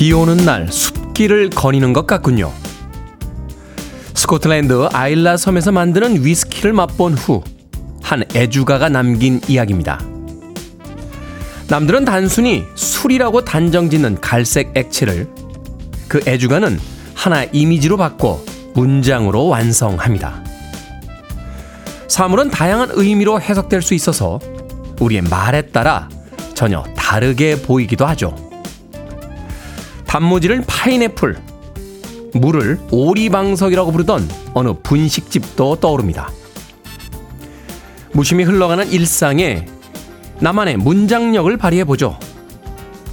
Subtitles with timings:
[0.00, 2.54] 비 오는 날 숲길을 거니는 것 같군요.
[4.14, 7.44] 스코틀랜드 아일라 섬에서 만드는 위스키를 맛본 후
[8.10, 10.00] 한 애주가가 남긴 이야기입니다.
[11.68, 15.28] 남들은 단순히 술이라고 단정 짓는 갈색 액체를
[16.08, 16.80] 그 애주가는
[17.14, 18.42] 하나의 이미지로 바꿔
[18.74, 20.42] 문장으로 완성합니다.
[22.08, 24.40] 사물은 다양한 의미로 해석될 수 있어서
[24.98, 26.08] 우리의 말에 따라
[26.54, 28.49] 전혀 다르게 보이기도 하죠.
[30.10, 31.40] 단무지를 파인애플,
[32.34, 36.32] 물을 오리방석이라고 부르던 어느 분식집도 떠오릅니다.
[38.12, 39.68] 무심히 흘러가는 일상에
[40.40, 42.18] 나만의 문장력을 발휘해보죠.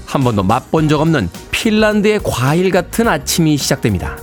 [0.08, 4.17] 한 번도 맛본 적 없는 핀란드의 과일 같은 아침이 시작됩니다.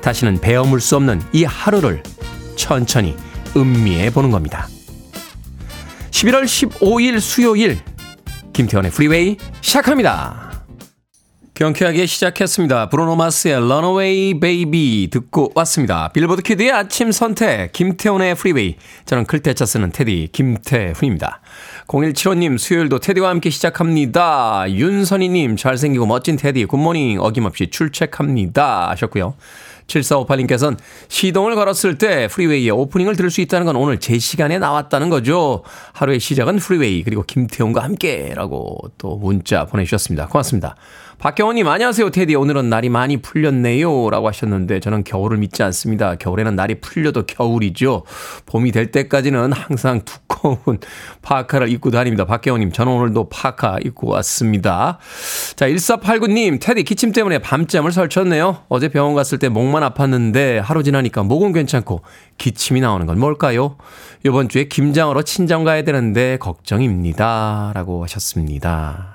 [0.00, 2.04] 다시는 베어물 수 없는 이 하루를
[2.54, 3.16] 천천히
[3.56, 4.68] 음미해 보는 겁니다.
[6.12, 7.80] 11월 15일 수요일
[8.52, 10.43] 김태훈의 프리웨이 시작합니다.
[11.54, 12.88] 경쾌하게 시작했습니다.
[12.88, 16.08] 브루노 마스의 Runaway Baby 듣고 왔습니다.
[16.08, 18.74] 빌보드 키드의 아침 선택 김태훈의 프리웨이
[19.04, 21.40] 저는 클테차 쓰는 테디 김태훈입니다.
[21.86, 24.64] 0175님 수요일도 테디와 함께 시작합니다.
[24.68, 29.36] 윤선희님 잘생기고 멋진 테디 good morning 어김없이 출첵합니다 하셨고요.
[29.86, 30.76] 7458님께서는
[31.08, 35.62] 시동을 걸었을 때 프리웨이의 오프닝을 들을 수 있다는 건 오늘 제 시간에 나왔다는 거죠.
[35.92, 40.26] 하루의 시작은 프리웨이 그리고 김태훈과 함께 라고 또 문자 보내주셨습니다.
[40.28, 40.74] 고맙습니다.
[41.18, 42.34] 박경원님, 안녕하세요, 테디.
[42.34, 44.10] 오늘은 날이 많이 풀렸네요.
[44.10, 46.16] 라고 하셨는데, 저는 겨울을 믿지 않습니다.
[46.16, 48.04] 겨울에는 날이 풀려도 겨울이죠.
[48.46, 50.78] 봄이 될 때까지는 항상 두꺼운
[51.22, 52.26] 파카를 입고 다닙니다.
[52.26, 54.98] 박경원님, 저는 오늘도 파카 입고 왔습니다.
[55.56, 58.64] 자, 1489님, 테디 기침 때문에 밤잠을 설쳤네요.
[58.68, 62.02] 어제 병원 갔을 때 목만 아팠는데, 하루 지나니까 목은 괜찮고,
[62.36, 63.78] 기침이 나오는 건 뭘까요?
[64.26, 67.72] 이번 주에 김장으로 친정 가야 되는데, 걱정입니다.
[67.74, 69.13] 라고 하셨습니다.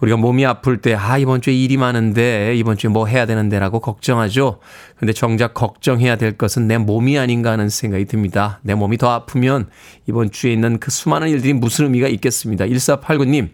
[0.00, 3.80] 우리가 몸이 아플 때, 아, 이번 주에 일이 많은데, 이번 주에 뭐 해야 되는데 라고
[3.80, 4.58] 걱정하죠.
[4.96, 8.60] 근데 정작 걱정해야 될 것은 내 몸이 아닌가 하는 생각이 듭니다.
[8.62, 9.68] 내 몸이 더 아프면
[10.06, 12.66] 이번 주에 있는 그 수많은 일들이 무슨 의미가 있겠습니다.
[12.66, 13.48] 1489님,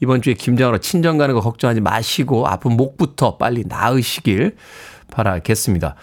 [0.00, 4.56] 이번 주에 김장으로 친정 가는 거 걱정하지 마시고, 아픈 목부터 빨리 나으시길
[5.14, 5.94] 바라겠습니다.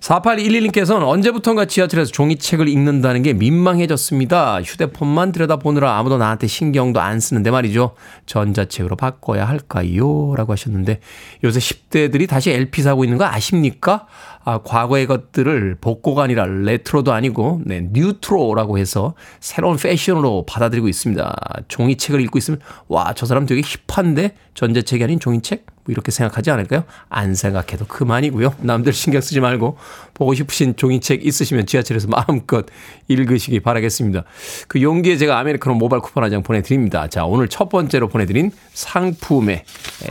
[0.00, 4.62] 4811님께서는 언제부턴가 지하철에서 종이책을 읽는다는 게 민망해졌습니다.
[4.62, 7.94] 휴대폰만 들여다보느라 아무도 나한테 신경도 안 쓰는데 말이죠.
[8.26, 10.34] 전자책으로 바꿔야 할까요?
[10.36, 11.00] 라고 하셨는데
[11.44, 14.06] 요새 10대들이 다시 LP 사고 있는 거 아십니까?
[14.48, 21.36] 아, 과거의 것들을 복고가 아니라 레트로도 아니고 네, 뉴트로라고 해서 새로운 패션으로 받아들이고 있습니다.
[21.66, 25.66] 종이책을 읽고 있으면 와, 저 사람 되게 힙한데 전자책이 아닌 종이책?
[25.66, 26.84] 뭐 이렇게 생각하지 않을까요?
[27.08, 28.54] 안 생각해도 그만이고요.
[28.60, 29.78] 남들 신경 쓰지 말고
[30.14, 32.66] 보고 싶으신 종이책 있으시면 지하철에서 마음껏
[33.08, 34.22] 읽으시기 바라겠습니다.
[34.68, 37.08] 그 용기에 제가 아메리카노 모바일 쿠폰 한 장 보내드립니다.
[37.08, 39.64] 자, 오늘 첫 번째로 보내드린 상품의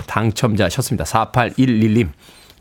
[0.08, 1.06] 당첨자셨습니다.
[1.06, 2.10] 4811님.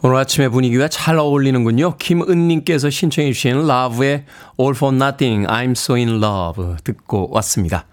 [0.00, 1.96] 오늘 아침의 분위기와 잘 어울리는군요.
[1.96, 4.26] 김은님께서 신청해 주신 라브의
[4.60, 7.86] All for Nothing, I'm So in Love 듣고 왔습니다.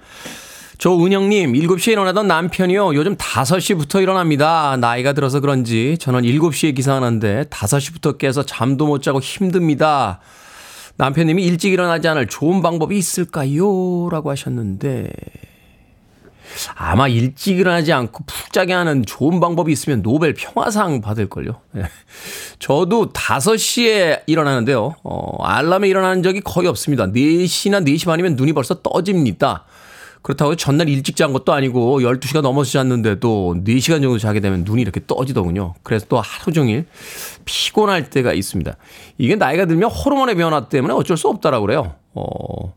[0.77, 2.93] 조은영님, 7시에 일어나던 남편이요.
[2.93, 4.77] 요즘 5시부터 일어납니다.
[4.77, 10.19] 나이가 들어서 그런지 저는 7시에 기상하는데 5시부터 깨서 잠도 못 자고 힘듭니다.
[10.97, 14.09] 남편님이 일찍 일어나지 않을 좋은 방법이 있을까요?
[14.11, 15.09] 라고 하셨는데,
[16.75, 21.61] 아마 일찍 일어나지 않고 푹 자게 하는 좋은 방법이 있으면 노벨 평화상 받을걸요.
[21.71, 21.83] 네.
[22.59, 24.95] 저도 5시에 일어나는데요.
[25.03, 27.07] 어, 알람에 일어나는 적이 거의 없습니다.
[27.07, 29.65] 4시나 4시 반이면 눈이 벌써 떠집니다.
[30.21, 34.99] 그렇다고 전날 일찍 잔 것도 아니고 12시가 넘어서 잤는데도 4시간 정도 자게 되면 눈이 이렇게
[35.05, 35.75] 떠지더군요.
[35.83, 36.85] 그래서 또 하루 종일
[37.45, 38.75] 피곤할 때가 있습니다.
[39.17, 41.95] 이게 나이가 들면 호르몬의 변화 때문에 어쩔 수 없다라고 그래요.
[42.13, 42.73] 어,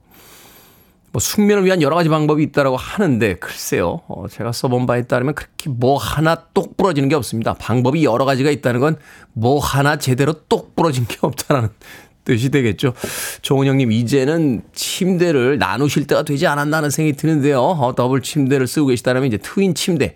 [1.12, 4.00] 뭐 숙면을 위한 여러 가지 방법이 있다라고 하는데 글쎄요.
[4.08, 7.54] 어, 제가 써본 바에 따르면 그렇게 뭐 하나 똑 부러지는 게 없습니다.
[7.54, 8.96] 방법이 여러 가지가 있다는 건
[9.34, 11.70] 뭐 하나 제대로 똑 부러진 게 없다라는
[12.24, 12.94] 뜻이 되겠죠.
[13.42, 17.60] 조은영님, 이제는 침대를 나누실 때가 되지 않았나는 생각이 드는데요.
[17.60, 20.14] 어, 더블 침대를 쓰고 계시다면 이제 트윈 침대.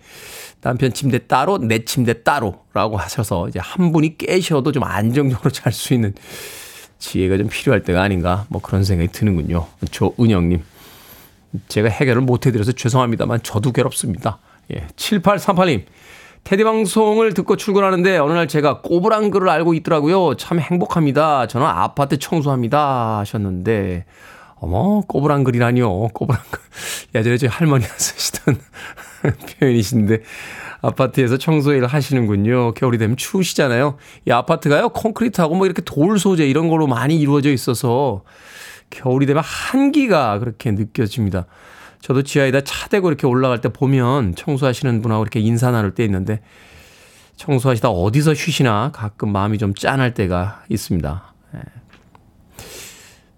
[0.60, 5.94] 남편 침대 따로, 내 침대 따로라고 하셔서 이제 한 분이 깨셔도 좀 안정적으로 잘 수
[5.94, 6.14] 있는
[6.98, 9.66] 지혜가 좀 필요할 때가 아닌가 뭐 그런 생각이 드는군요.
[9.90, 10.62] 조은영님.
[11.68, 14.38] 제가 해결을 못 해드려서 죄송합니다만 저도 괴롭습니다.
[14.74, 14.86] 예.
[14.96, 15.84] 7838님.
[16.44, 20.36] 테디 방송을 듣고 출근하는데 어느 날 제가 꼬부랑 글을 알고 있더라고요.
[20.36, 21.48] 참 행복합니다.
[21.48, 23.18] 저는 아파트 청소합니다.
[23.18, 24.04] 하셨는데,
[24.60, 26.08] 어머, 꼬부랑 글이라니요.
[26.08, 26.60] 꼬부랑 글.
[27.18, 28.60] 예전에 저희 할머니가 쓰시던
[29.58, 30.22] 표현이신데,
[30.82, 32.74] 아파트에서 청소 일을 하시는군요.
[32.74, 33.96] 겨울이 되면 추우시잖아요.
[34.28, 38.22] 이 아파트가요, 콘크리트하고 뭐 이렇게 돌 소재 이런 걸로 많이 이루어져 있어서,
[38.90, 41.46] 겨울이 되면 한기가 그렇게 느껴집니다.
[42.00, 46.40] 저도 지하에다 차 대고 이렇게 올라갈 때 보면 청소하시는 분하고 이렇게 인사 나눌 때 있는데
[47.36, 51.34] 청소하시다 어디서 쉬시나 가끔 마음이 좀 짠할 때가 있습니다.
[51.54, 51.60] 예.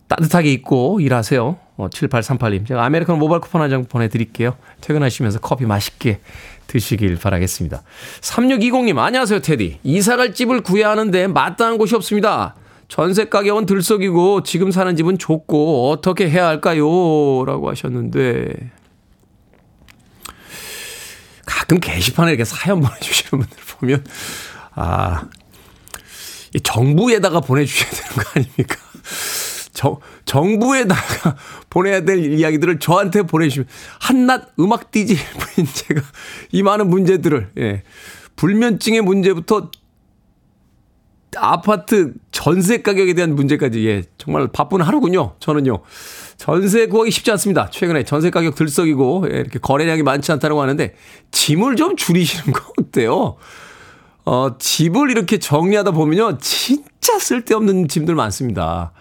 [0.08, 1.58] 따뜻하게 입고 일하세요.
[1.76, 2.66] 어, 7838님.
[2.66, 4.56] 제가 아메리카노 모바일 쿠폰 한 장 보내드릴게요.
[4.80, 6.20] 퇴근하시면서 커피 맛있게
[6.66, 7.82] 드시길 바라겠습니다.
[8.20, 9.80] 3620님, 안녕하세요, 테디.
[9.82, 12.54] 이사갈 집을 구해야 하는데 마땅한 곳이 없습니다.
[12.88, 17.44] 전세 가격은 들썩이고 지금 사는 집은 좁고 어떻게 해야 할까요?
[17.44, 18.72] 라고 하셨는데
[21.44, 24.04] 가끔 게시판에 이렇게 사연 보내주시는 분들 보면
[24.74, 25.28] 아
[26.62, 28.76] 정부에다가 보내주셔야 되는 거 아닙니까?
[29.74, 31.36] 정, 정부에다가
[31.68, 33.68] 보내야 될 이야기들을 저한테 보내주시면
[34.00, 35.16] 한낱 음악 DJ
[35.58, 36.00] 인 제가
[36.52, 37.82] 이 많은 문제들을 예,
[38.36, 39.70] 불면증의 문제부터
[41.36, 45.34] 아파트 전세 가격에 대한 문제까지 예 정말 바쁜 하루군요.
[45.40, 45.80] 저는요
[46.36, 47.68] 전세 구하기 쉽지 않습니다.
[47.70, 50.94] 최근에 전세 가격 들썩이고 예, 이렇게 거래량이 많지 않다고 하는데
[51.30, 53.36] 짐을 좀 줄이시는 거 어때요?
[54.24, 58.92] 어 집을 이렇게 정리하다 보면요 진짜 쓸데없는 짐들 많습니다.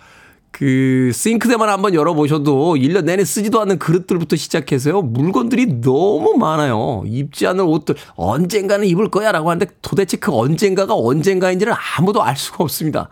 [0.58, 5.04] 그 싱크대만 한번 열어보셔도 1년 내내 쓰지도 않는 그릇들부터 시작해서요.
[5.04, 7.04] 물건들이 너무 많아요.
[7.06, 12.64] 입지 않는 옷들 언젠가는 입을 거야 라고 하는데 도대체 그 언젠가가 언젠가인지를 아무도 알 수가
[12.64, 13.10] 없습니다.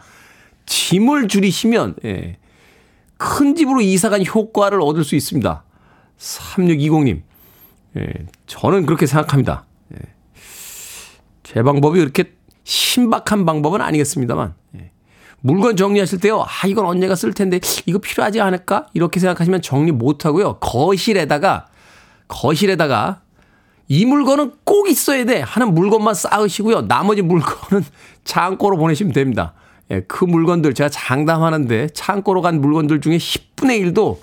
[0.66, 2.38] 짐을 줄이시면 예,
[3.18, 5.64] 큰 집으로 이사간 효과를 얻을 수 있습니다.
[6.18, 7.22] 3620님.
[7.98, 8.08] 예,
[8.48, 9.66] 저는 그렇게 생각합니다.
[9.94, 10.00] 예.
[11.44, 12.34] 제 방법이 그렇게
[12.64, 14.90] 신박한 방법은 아니겠습니다만 예.
[15.46, 16.42] 물건 정리하실 때요.
[16.42, 18.88] 아, 이건 언젠가 쓸 텐데 이거 필요하지 않을까?
[18.96, 20.56] 이렇게 생각하시면 정리 못 하고요.
[20.56, 21.68] 거실에다가
[22.28, 23.22] 거실에다가
[23.88, 26.88] 이 물건은 꼭 있어야 돼 하는 물건만 쌓으시고요.
[26.88, 27.86] 나머지 물건은
[28.26, 29.54] 창고로 보내시면 됩니다.
[29.92, 34.18] 예, 그 물건들 제가 장담하는데 창고로 간 물건들 중에 10분의 1도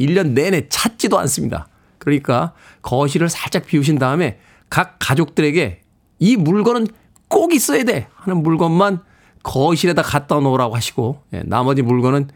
[0.00, 1.68] 1년 내내 찾지도 않습니다.
[1.98, 2.52] 그러니까
[2.82, 4.40] 거실을 살짝 비우신 다음에
[4.70, 5.82] 각 가족들에게
[6.18, 6.88] 이 물건은
[7.28, 9.02] 꼭 있어야 돼 하는 물건만
[9.44, 12.28] 거실에다 갖다 놓으라고 하시고 예, 나머지 물건은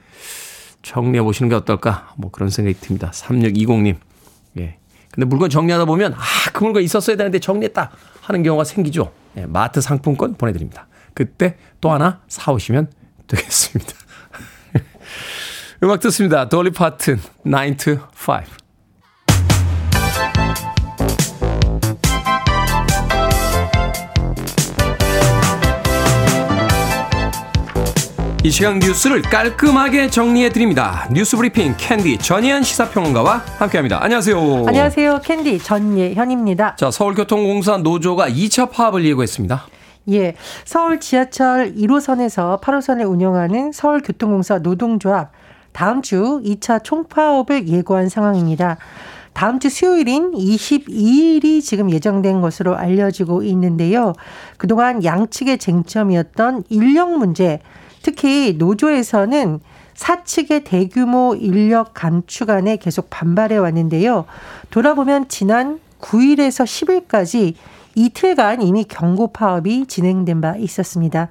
[0.82, 3.10] 정리해 보시는 게 어떨까 뭐 그런 생각이 듭니다.
[3.12, 3.96] 3620님.
[4.58, 4.78] 예.
[5.10, 6.18] 근데 물건 정리하다 보면 아,
[6.52, 9.10] 그 물건 있었어야 되는데 정리했다 하는 경우가 생기죠.
[9.36, 10.86] 예, 마트 상품권 보내 드립니다.
[11.14, 12.92] 그때 또 하나 사 오시면
[13.26, 13.92] 되겠습니다.
[15.82, 16.48] 음악 듣습니다.
[16.48, 18.67] 돌리 파튼 9 to 5.
[28.44, 31.08] 이 시간 뉴스를 깔끔하게 정리해 드립니다.
[31.10, 34.00] 뉴스 브리핑 캔디 전예현 시사평론가와 함께합니다.
[34.00, 34.64] 안녕하세요.
[34.68, 35.20] 안녕하세요.
[35.24, 36.76] 캔디 전예현입니다.
[36.76, 39.66] 자, 서울교통공사 노조가 2차 파업을 예고했습니다.
[40.12, 40.34] 예.
[40.64, 45.32] 서울 지하철 1호선에서 8호선을 운영하는 서울교통공사 노동조합
[45.72, 48.78] 다음 주 2차 총파업을 예고한 상황입니다.
[49.38, 54.14] 다음 주 수요일인 22일이 지금 예정된 것으로 알려지고 있는데요.
[54.56, 57.60] 그동안 양측의 쟁점이었던 인력 문제,
[58.02, 59.60] 특히 노조에서는
[59.94, 64.24] 사측의 대규모 인력 감축안에 계속 반발해 왔는데요.
[64.70, 66.64] 돌아보면 지난 9일에서
[67.06, 67.54] 10일까지
[67.94, 71.28] 이틀간 이미 경고 파업이 진행된 바 있었습니다.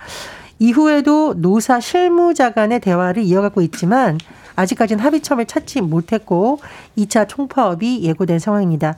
[0.59, 4.17] 이후에도 노사 실무자 간의 대화를 이어가고 있지만
[4.57, 6.59] 아직까지는 합의점을 찾지 못했고
[6.97, 8.95] 2차 총파업이 예고된 상황입니다.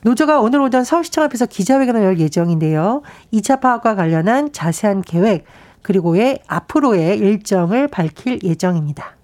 [0.00, 3.02] 노조가 오늘 오전 서울시청 앞에서 기자회견을 열 예정인데요.
[3.32, 5.44] 2차 파업과 관련한 자세한 계획
[5.82, 9.16] 그리고의 앞으로의 일정을 밝힐 예정입니다.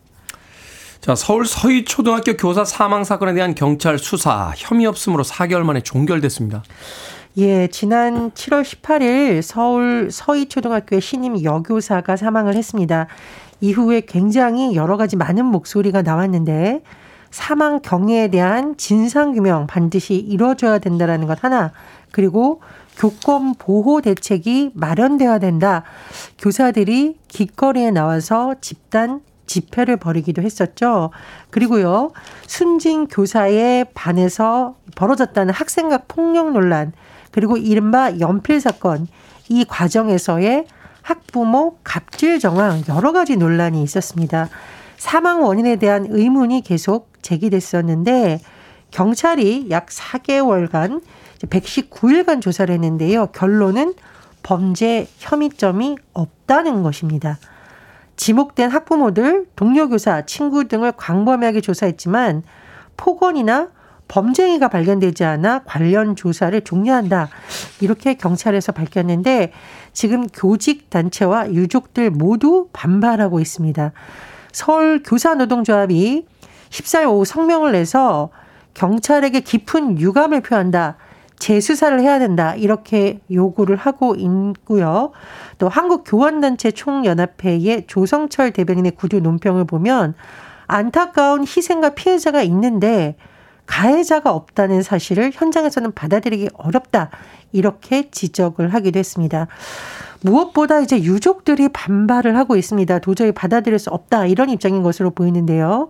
[1.01, 6.65] 자, 서울 서희초등학교 교사 사망 사건에 대한 경찰 수사 혐의 없음으로 4개월 만에 종결됐습니다.
[7.39, 13.07] 예, 지난 7월 18일 서울 서희초등학교의 신임 여교사가 사망을 했습니다.
[13.61, 16.83] 이후에 굉장히 여러 가지 많은 목소리가 나왔는데
[17.31, 21.73] 사망 경위에 대한 진상 규명 반드시 이루어져야 된다라는 것 하나.
[22.13, 22.61] 그리고
[22.97, 25.85] 교권 보호 대책이 마련돼야 된다.
[26.39, 31.11] 교사들이 길거리에 나와서 집단 집회를 벌이기도 했었죠.
[31.51, 32.13] 그리고요,
[32.47, 36.93] 순진 교사의 반에서 벌어졌다는 학생과 폭력 논란,
[37.31, 39.09] 그리고 이른바 연필 사건,
[39.49, 40.67] 이 과정에서의
[41.09, 44.51] 학부모 갑질 정황 여러 가지 논란이 있었습니다.
[44.99, 48.41] 사망 원인에 대한 의문이 계속 제기됐었는데
[48.91, 51.03] 경찰이 약 4개월간
[51.47, 53.29] 119일간 조사를 했는데요.
[53.29, 53.95] 결론은
[54.43, 57.39] 범죄 혐의점이 없다는 것입니다.
[58.17, 62.43] 지목된 학부모들, 동료 교사, 친구 등을 광범위하게 조사했지만
[62.99, 63.69] 폭언이나
[64.09, 67.29] 범죄 행위가 발견되지 않아 관련 조사를 종료한다.
[67.81, 69.53] 이렇게 경찰에서 밝혔는데
[69.93, 73.93] 지금 교직 단체와 유족들 모두 반발하고 있습니다.
[74.53, 76.27] 서울 교사노동조합이
[76.71, 78.31] 14일 오후 성명을 내서
[78.75, 80.97] 경찰에게 깊은 유감을 표한다.
[81.39, 82.55] 재수사를 해야 된다.
[82.55, 85.13] 이렇게 요구를 하고 있고요.
[85.59, 90.15] 또 한국교원단체 총연합회의 조성철 대변인의 구조 논평을 보면
[90.67, 93.17] 안타까운 희생과 피해자가 있는데
[93.69, 97.11] 가해자가 없다는 사실을 현장에서는 받아들이기 어렵다.
[97.53, 99.47] 이렇게 지적을 하기도 했습니다.
[100.23, 102.99] 무엇보다 이제 유족들이 반발을 하고 있습니다.
[102.99, 104.27] 도저히 받아들일 수 없다.
[104.27, 105.89] 이런 입장인 것으로 보이는데요.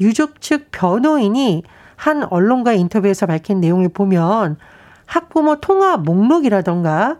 [0.00, 1.64] 유족 측 변호인이
[1.96, 4.56] 한 언론과 인터뷰에서 밝힌 내용을 보면
[5.04, 7.18] 학부모 통화 목록이라던가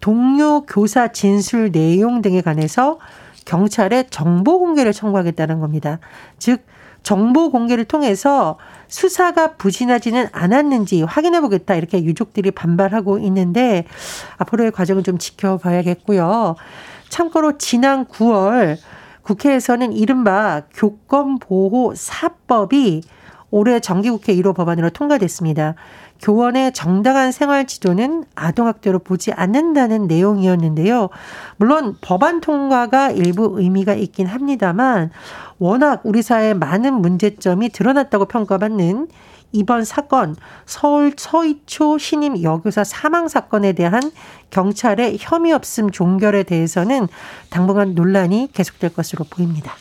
[0.00, 2.98] 동료 교사 진술 내용 등에 관해서
[3.44, 5.98] 경찰에 정보 공개를 청구하겠다는 겁니다.
[6.38, 6.64] 즉,
[7.02, 13.84] 정보 공개를 통해서 수사가 부진하지는 않았는지 확인해 보겠다 이렇게 유족들이 반발하고 있는데
[14.38, 16.56] 앞으로의 과정을 좀 지켜봐야겠고요.
[17.08, 18.76] 참고로 지난 9월
[19.22, 23.02] 국회에서는 이른바 교권보호 사법이
[23.50, 25.74] 올해 정기국회 1호 법안으로 통과됐습니다.
[26.20, 31.08] 교원의 정당한 생활 지도는 아동학대로 보지 않는다는 내용이었는데요.
[31.56, 35.10] 물론 법안 통과가 일부 의미가 있긴 합니다만
[35.58, 39.08] 워낙 우리 사회에 많은 문제점이 드러났다고 평가받는
[39.52, 44.02] 이번 사건 서울 서이초 신임 여교사 사망 사건에 대한
[44.50, 47.08] 경찰의 혐의 없음 종결에 대해서는
[47.48, 49.72] 당분간 논란이 계속될 것으로 보입니다.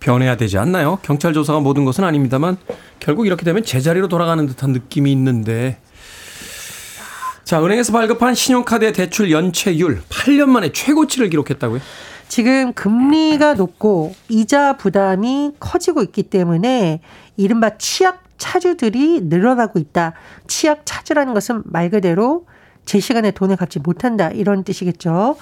[0.00, 0.98] 변해야 되지 않나요?
[1.02, 2.56] 경찰 조사가 모든 것은 아닙니다만
[3.00, 5.78] 결국 이렇게 되면 제자리로 돌아가는 듯한 느낌이 있는데
[7.44, 11.80] 자, 은행에서 발급한 신용카드의 대출 연체율 8년 만에 최고치를 기록했다고요?
[12.26, 17.00] 지금 금리가 높고 이자 부담이 커지고 있기 때문에
[17.36, 20.14] 이른바 취약 차주들이 늘어나고 있다.
[20.48, 22.46] 취약 차주라는 것은 말 그대로
[22.84, 24.30] 제 시간에 돈을 갚지 못한다.
[24.30, 25.36] 이런 뜻이겠죠.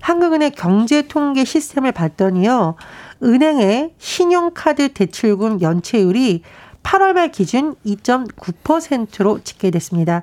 [0.00, 2.76] 한국은행 경제통계 시스템을 봤더니요.
[3.22, 6.42] 은행의 신용카드 대출금 연체율이
[6.82, 10.22] 8월 말 기준 2.9%로 집계됐습니다.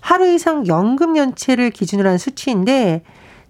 [0.00, 3.02] 하루 이상 연금 연체를 기준으로 한 수치인데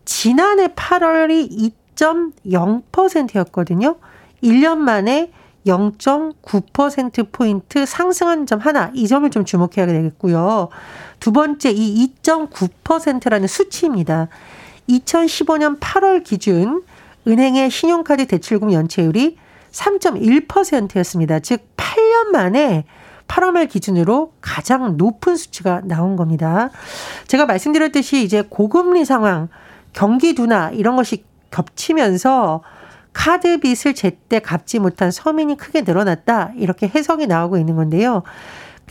[0.04, 3.96] 지난해 8월이 2.0%였거든요.
[4.42, 5.30] 1년 만에
[5.66, 10.70] 0.9%포인트 상승한 점 하나, 이 점을 좀 주목해야 되겠고요.
[11.20, 14.28] 두 번째, 이 2.9%라는 수치입니다.
[14.90, 16.82] 2015년 8월 기준
[17.26, 19.36] 은행의 신용카드 대출금 연체율이
[19.70, 21.38] 3.1%였습니다.
[21.38, 22.84] 즉 8년 만에
[23.28, 26.70] 8월 말 기준으로 가장 높은 수치가 나온 겁니다.
[27.28, 29.48] 제가 말씀드렸듯이 이제 고금리 상황,
[29.92, 32.62] 경기 둔화 이런 것이 겹치면서
[33.12, 36.52] 카드 빚을 제때 갚지 못한 서민이 크게 늘어났다.
[36.56, 38.22] 이렇게 해석이 나오고 있는 건데요.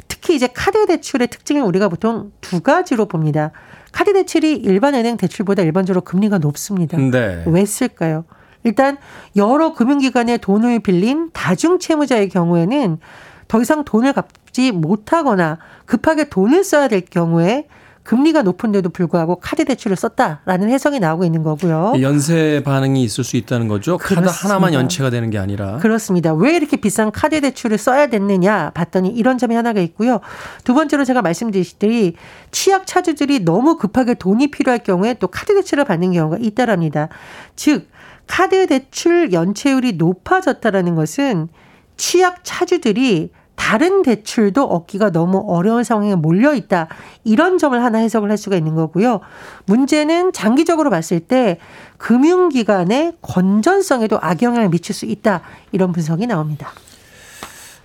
[0.08, 3.51] 특히 이제 카드 대출의 특징을 우리가 보통 두 가지로 봅니다.
[3.91, 6.98] 카드 대출이 일반 은행 대출보다 일반적으로 금리가 높습니다.
[6.98, 7.43] 네.
[7.46, 8.25] 왜 쓸까요?
[8.63, 8.98] 일단
[9.36, 13.00] 여러 금융기관에 돈을 빌린 다중 채무자의 경우에는
[13.48, 17.67] 더 이상 돈을 갚지 못하거나 급하게 돈을 써야 될 경우에
[18.09, 21.93] 금리가 높은데도 불구하고 카드 대출을 썼다라는 해석이 나오고 있는 거고요.
[22.01, 23.99] 연쇄 반응이 있을 수 있다는 거죠.
[23.99, 24.31] 그렇습니다.
[24.31, 25.77] 카드 하나만 연체가 되는 게 아니라.
[25.77, 26.33] 그렇습니다.
[26.33, 30.21] 왜 이렇게 비싼 카드 대출을 써야 됐느냐 봤더니 이런 점이 하나가 있고요.
[30.63, 32.15] 두 번째로 제가 말씀드리시듯이
[32.49, 37.09] 취약 차주들이 너무 급하게 돈이 필요할 경우에 또 카드 대출을 받는 경우가 있다랍니다.
[37.55, 37.89] 즉
[38.25, 41.47] 카드 대출 연체율이 높아졌다라는 것은
[41.95, 46.87] 취약 차주들이 다른 대출도 얻기가 너무 어려운 상황에 몰려 있다.
[47.25, 49.19] 이런 점을 하나 해석을 할 수가 있는 거고요.
[49.65, 51.59] 문제는 장기적으로 봤을 때
[51.97, 55.41] 금융기관의 건전성에도 악영향을 미칠 수 있다.
[55.73, 56.71] 이런 분석이 나옵니다.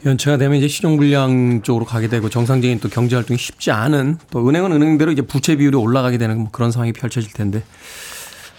[0.07, 4.71] 연체가 되면 이제 신용불량 쪽으로 가게 되고 정상적인 또 경제 활동이 쉽지 않은 또 은행은
[4.71, 7.65] 은행대로 이제 부채 비율이 올라가게 되는 뭐 그런 상황이 펼쳐질 텐데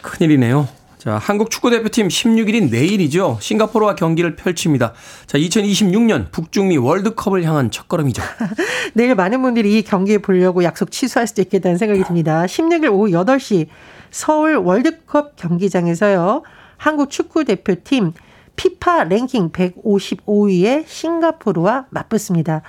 [0.01, 0.67] 큰일이네요.
[1.05, 3.37] 자, 한국 축구대표팀 16일인 내일이죠.
[3.39, 4.93] 싱가포르와 경기를 펼칩니다.
[5.27, 8.23] 자, 2026년 북중미 월드컵을 향한 첫걸음이죠.
[8.95, 12.45] 내일 많은 분들이 이 경기 보려고 약속 취소할 수도 있겠다는 생각이 듭니다.
[12.47, 13.67] 16일 오후 8시
[14.09, 16.41] 서울 월드컵 경기장에서요.
[16.77, 18.13] 한국 축구대표팀
[18.55, 22.63] 피파 랭킹 155위의 싱가포르와 맞붙습니다.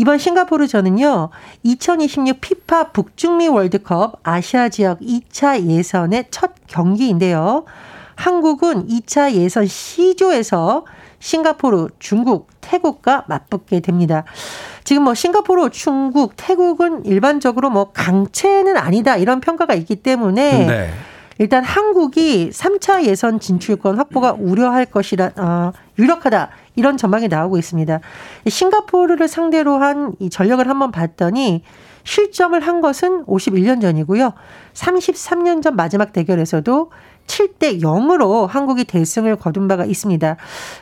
[0.00, 1.28] 이번 싱가포르전은요,
[1.62, 7.66] 2026 피파 북중미 월드컵 아시아 지역 2차 예선의 첫 경기인데요.
[8.14, 10.86] 한국은 2차 예선 C조에서
[11.18, 14.24] 싱가포르, 중국, 태국과 맞붙게 됩니다.
[14.84, 20.90] 지금 뭐 싱가포르, 중국, 태국은 일반적으로 뭐 강체는 아니다 이런 평가가 있기 때문에 네.
[21.36, 28.00] 일단 한국이 3차 예선 진출권 확보가 우려할 것이라 어, 유력하다 이런 전망이 나오고 있습니다.
[28.48, 31.62] 싱가포르를 상대로 한 이 전력을 한번 봤더니
[32.04, 34.32] 실점을 한 것은 51년 전이고요.
[34.74, 36.90] 33년 전 마지막 대결에서도
[37.26, 40.36] 7대 0으로 한국이 대승을 거둔 바가 있습니다.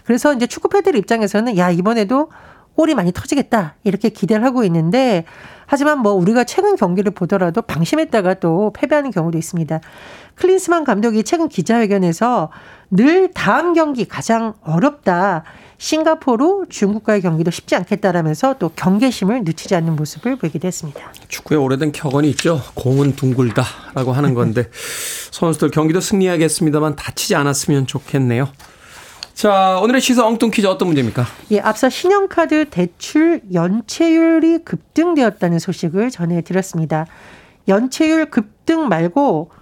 [0.04, 2.30] 그래서 이제 축구 팬들 입장에서는 야 이번에도
[2.74, 5.24] 골이 많이 터지겠다 이렇게 기대를 하고 있는데
[5.66, 9.80] 하지만 뭐 우리가 최근 경기를 보더라도 방심했다가 또 패배하는 경우도 있습니다.
[10.36, 12.50] 클린스만 감독이 최근 기자회견에서
[12.90, 15.42] 늘 다음 경기 가장 어렵다.
[15.78, 21.12] 싱가포르, 중국과의 경기도 쉽지 않겠다라면서 또 경계심을 늦추지 않는 모습을 보이기도 했습니다.
[21.28, 22.60] 축구의 오래된 격언이 있죠.
[22.74, 24.68] 공은 둥글다라고 하는 건데
[25.30, 28.48] 선수들 경기도 승리하겠습니다만 다치지 않았으면 좋겠네요.
[29.34, 31.24] 자, 오늘의 시사 엉뚱 퀴즈 어떤 문제입니까?
[31.52, 37.06] 예, 앞서 신용카드 대출 연체율이 급등되었다는 소식을 전해드렸습니다.
[37.68, 39.52] 연체율 급등 말고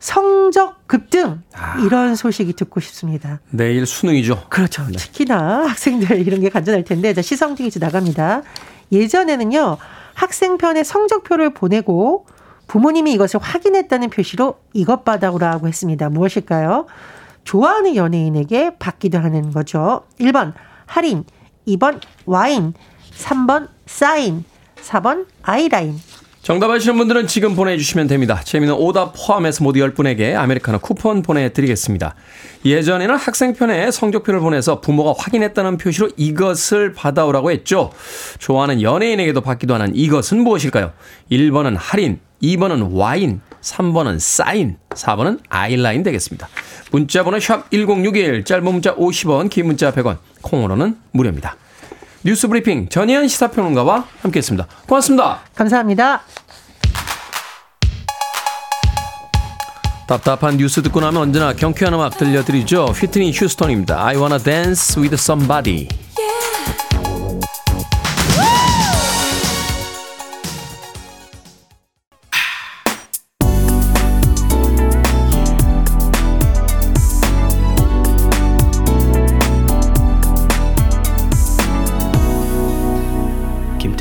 [0.00, 1.78] 성적 급등 아.
[1.84, 3.38] 이런 소식이 듣고 싶습니다.
[3.50, 4.46] 내일 수능이죠.
[4.48, 4.84] 그렇죠.
[4.86, 4.96] 네.
[4.96, 8.42] 특히나 학생들 이런 게 간절할 텐데 자 이제 나갑니다.
[8.90, 9.76] 예전에는요
[10.14, 12.26] 학생 편에 성적표를 보내고
[12.66, 16.08] 부모님이 이것을 확인했다는 표시로 이것 받아오라고 했습니다.
[16.08, 16.86] 무엇일까요?
[17.44, 20.04] 좋아하는 연예인에게 받기도 하는 거죠.
[20.18, 20.54] 1번
[20.86, 21.24] 할인,
[21.66, 22.74] 2번 와인,
[23.16, 24.44] 3번 사인,
[24.76, 25.98] 4번 아이라인.
[26.42, 28.40] 정답 아시는 분들은 지금 보내주시면 됩니다.
[28.42, 32.14] 재미는 오답 포함해서 모두 10분에게 아메리카노 쿠폰 보내드리겠습니다.
[32.64, 37.92] 예전에는 학생편에 성적표를 보내서 부모가 확인했다는 표시로 이것을 받아오라고 했죠.
[38.38, 40.92] 좋아하는 연예인에게도 받기도 하는 이것은 무엇일까요?
[41.30, 46.48] 1번은 할인, 2번은 와인, 3번은 사인, 4번은 아이라인 되겠습니다.
[46.90, 51.56] 문자번호 샵 1061, 짧은 문자 50원, 긴 문자 100원, 콩으로는 무료입니다.
[52.22, 54.66] 뉴스 브리핑 전희연 시사평론가와 함께했습니다.
[54.86, 55.40] 고맙습니다.
[55.54, 56.22] 감사합니다.
[60.06, 62.86] 답답한 뉴스 듣고 나면 언제나 경쾌한 음악 들려드리죠.
[62.86, 64.04] 휘트니 휴스턴입니다.
[64.04, 65.88] I wanna dance with somebody.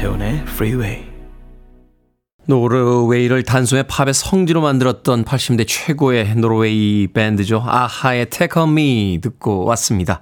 [0.01, 1.03] Freeway.
[2.45, 7.61] 노르웨이를 단숨에 팝의 성지로 만들었던 80대 최고의 노르웨이 밴드죠.
[7.65, 10.21] 아하의 Take On Me 듣고 왔습니다.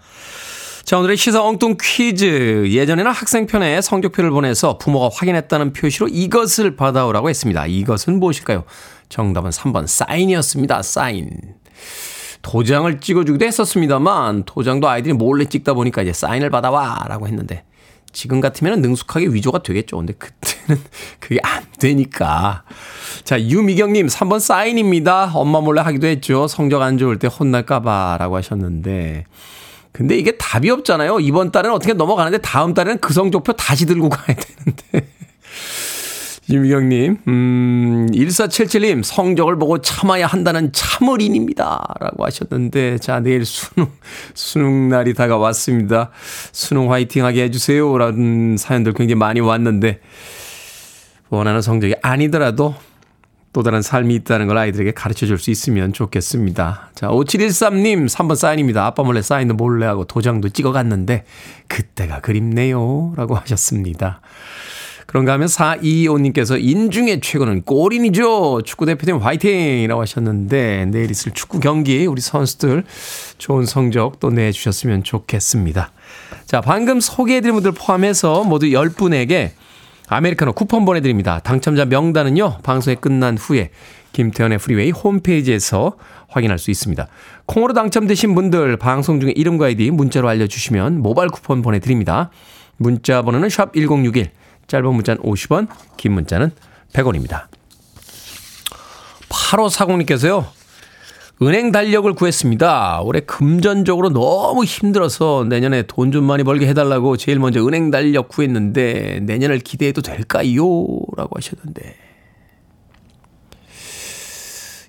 [0.84, 2.72] 자, 오늘의 시사 엉뚱 퀴즈.
[2.72, 7.68] 예전에는 학생편에 성적표를 보내서 부모가 확인했다는 표시로 이것을 받아오라고 했습니다.
[7.68, 8.64] 이것은 무엇일까요?
[9.10, 10.82] 정답은 3번 사인이었습니다.
[10.82, 11.30] 사인.
[12.42, 17.64] 도장을 찍어주기도 했었습니다만 도장도 아이들이 몰래 찍다 보니까 이제 사인을 받아와 라고 했는데
[18.18, 19.96] 지금 같으면 능숙하게 위조가 되겠죠.
[19.98, 20.82] 근데 그때는
[21.22, 22.64] 그게 안 되니까.
[23.24, 25.34] 자, 유미경님, 3번 사인입니다.
[25.36, 26.48] 엄마 몰래 하기도 했죠.
[26.48, 29.26] 성적 안 좋을 때 혼날까봐 라고 하셨는데.
[29.92, 31.20] 근데 이게 답이 없잖아요.
[31.20, 35.07] 이번 달은 어떻게 넘어가는데 다음 달에는 그 성적표 다시 들고 가야 되는데.
[36.50, 41.96] 유미경님, 음, 1477님, 성적을 보고 참아야 한다는 참을인입니다.
[42.00, 43.90] 라고 하셨는데, 자, 내일 수능,
[44.34, 46.10] 수능날이 다가왔습니다.
[46.54, 47.98] 수능 화이팅 하게 해주세요.
[47.98, 50.00] 라는 사연들 굉장히 많이 왔는데,
[51.30, 52.76] 원하는 성적이 아니더라도
[53.52, 56.92] 또 다른 삶이 있다는 걸 아이들에게 가르쳐 줄 수 있으면 좋겠습니다.
[56.96, 58.86] 자, 5713님, 3번 사인입니다.
[58.86, 61.26] 아빠 몰래 사인도 몰래 하고 도장도 찍어 갔는데,
[61.68, 63.14] 그때가 그립네요.
[63.18, 64.22] 라고 하셨습니다.
[65.08, 68.62] 그런가 하면 425님께서 인중의 최고는 골인이죠.
[68.64, 72.84] 축구대표팀 화이팅이라고 하셨는데 내일 있을 축구 경기 우리 선수들
[73.38, 75.92] 좋은 성적 또 내주셨으면 좋겠습니다.
[76.46, 79.52] 자, 방금 소개해드린 분들 포함해서 모두 10분에게
[80.10, 81.40] 아메리카노 쿠폰 보내드립니다.
[81.40, 83.72] 당첨자 명단은요, 방송이 끝난 후에
[84.12, 85.94] 김태훈의 프리웨이 홈페이지에서
[86.28, 87.08] 확인할 수 있습니다.
[87.46, 92.30] 콩으로 당첨되신 분들 방송 중에 이름과 아이디 문자로 알려주시면 모바일 쿠폰 보내드립니다.
[92.78, 94.32] 문자 번호는 샵 1061,
[94.68, 96.52] 짧은 문자는 50원, 긴 문자는
[96.94, 97.46] 100원입니다.
[99.30, 100.46] 8540님께서요.
[101.44, 103.02] 은행 달력을 구했습니다.
[103.02, 109.20] 올해 금전적으로 너무 힘들어서 내년에 돈 좀 많이 벌게 해달라고 제일 먼저 은행 달력 구했는데
[109.22, 110.64] 내년을 기대해도 될까요?
[111.16, 111.96] 라고 하셨는데.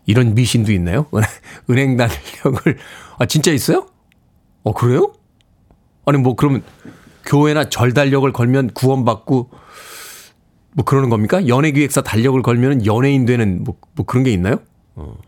[0.07, 1.07] 이런 미신도 있나요?
[1.69, 2.79] 은행 달력을,
[3.19, 3.87] 아, 진짜 있어요?
[4.63, 5.13] 어, 그래요?
[6.07, 6.63] 아니, 뭐, 그러면
[7.27, 9.51] 교회나 절 달력을 걸면 구원받고
[10.79, 11.49] 뭐 그러는 겁니까?
[11.49, 14.61] 연예 기획사 달력을 걸면 연예인 되는 뭐, 뭐 그런 게 있나요?
[14.95, 15.19] 어.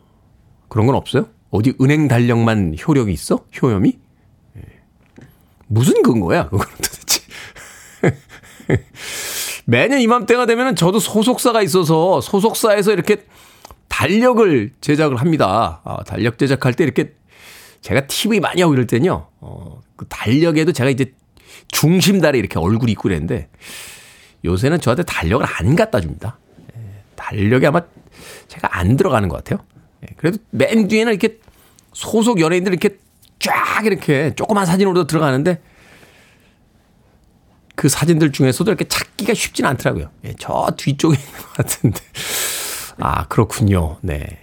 [0.69, 1.27] 그런 건 없어요?
[1.51, 3.45] 어디 은행 달력만 효력이 있어?
[3.61, 3.99] 효염이?
[4.59, 4.63] 예.
[5.67, 7.23] 무슨 근거야, 그거는 도대체.
[9.67, 13.27] 매년 이맘때가 되면 저도 소속사가 있어서 소속사에서 이렇게
[13.89, 15.81] 달력을 제작을 합니다.
[15.83, 17.15] 아, 달력 제작할 때 이렇게
[17.81, 21.13] 제가 TV 많이 하고 이럴 때는요, 어, 그 달력에도 제가 이제
[21.67, 23.49] 중심달에 이렇게 얼굴이 있고 그랬는데
[24.44, 26.38] 요새는 저한테 달력을 안 갖다 줍니다.
[26.76, 27.83] 예, 달력에 아마
[28.48, 29.64] 제가 안 들어가는 것 같아요.
[30.03, 31.38] 예, 그래도 맨 뒤에는 이렇게
[31.92, 32.98] 소속 연예인들 이렇게
[33.38, 35.61] 쫙 이렇게 조그만 사진으로 들어가는데
[37.74, 40.11] 그 사진들 중에서도 이렇게 찾기가 쉽진 않더라고요.
[40.24, 41.98] 예, 저 뒤쪽에 있는 것 같은데.
[42.98, 43.98] 아, 그렇군요.
[44.03, 44.38] 네.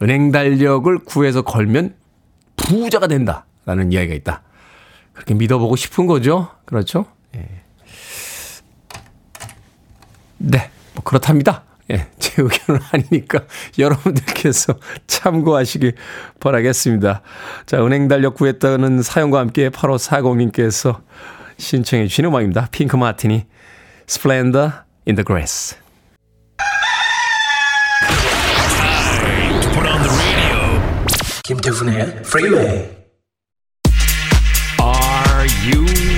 [0.00, 1.94] 은행 달력을 구해서 걸면
[2.56, 4.42] 부자가 된다라는 이야기가 있다.
[5.12, 6.48] 그렇게 믿어보고 싶은 거죠.
[6.64, 7.04] 그렇죠?
[7.36, 7.59] 예.
[10.42, 11.64] 네, 뭐 그렇답니다.
[11.90, 13.40] 예, 제 의견은 아니니까
[13.78, 14.74] 여러분들께서
[15.06, 15.92] 참고하시기
[16.40, 17.20] 바라겠습니다.
[17.66, 21.00] 자, 은행 달력 구했다는 사연과 함께 8540님께서
[21.58, 22.68] 신청해 주신 음악입니다.
[22.70, 23.46] 핑크 마티니,
[24.08, 24.72] Splendor
[25.06, 25.76] in the Grass.
[31.44, 32.96] 김태훈의 Freeway.
[34.80, 36.09] Are you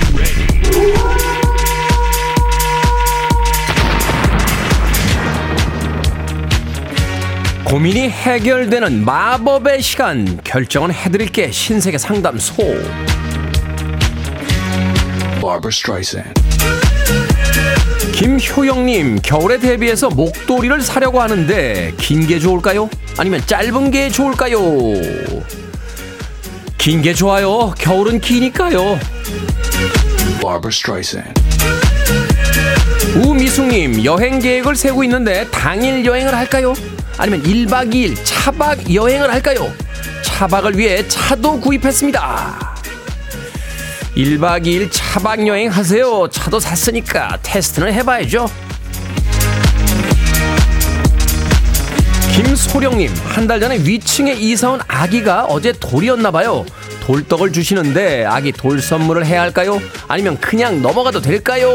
[7.73, 12.53] 고민이 해결되는 마법의 시간 결정은 해드릴게 신세계 상담소.
[18.13, 22.91] 김효영님 겨울에 대비해서 목도리를 사려고 하는데 긴 게 좋을까요?
[23.17, 24.59] 아니면 짧은 게 좋을까요?
[26.77, 28.99] 긴 게 좋아요 겨울은 기니까요.
[33.15, 36.75] 우미숙님 여행 계획을 세우고 있는데 당일 여행을 할까요?
[37.17, 39.71] 아니면 1박 2일 차박 여행을 할까요?
[40.23, 42.75] 차박을 위해 차도 구입했습니다.
[44.17, 46.27] 1박 2일 차박 여행 하세요.
[46.29, 48.49] 차도 샀으니까 테스트는 해봐야죠.
[52.33, 56.65] 김소령님, 한 달 전에 위층에 이사온 아기가 어제 돌이었나봐요.
[57.01, 59.79] 돌떡을 주시는데 아기 돌 선물을 해야 할까요?
[60.07, 61.69] 아니면 그냥 넘어가도 될까요?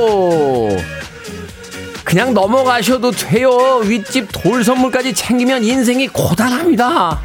[2.08, 3.50] 그냥 넘어가셔도 돼요.
[3.84, 7.20] 윗집 돌 선물까지 챙기면 인생이 고단합니다.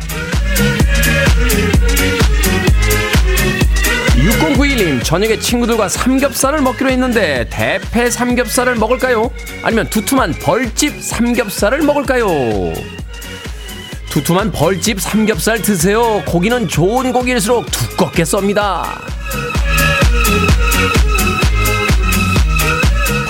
[4.17, 9.32] 6091님, 저녁에 친구들과 삼겹살을 먹기로 했는데, 대패 삼겹살을 먹을까요?
[9.62, 12.28] 아니면 두툼한 벌집 삼겹살을 먹을까요?
[14.10, 16.22] 두툼한 벌집 삼겹살 드세요.
[16.28, 19.12] 고기는 좋은 고기일수록 두껍게 썹니다.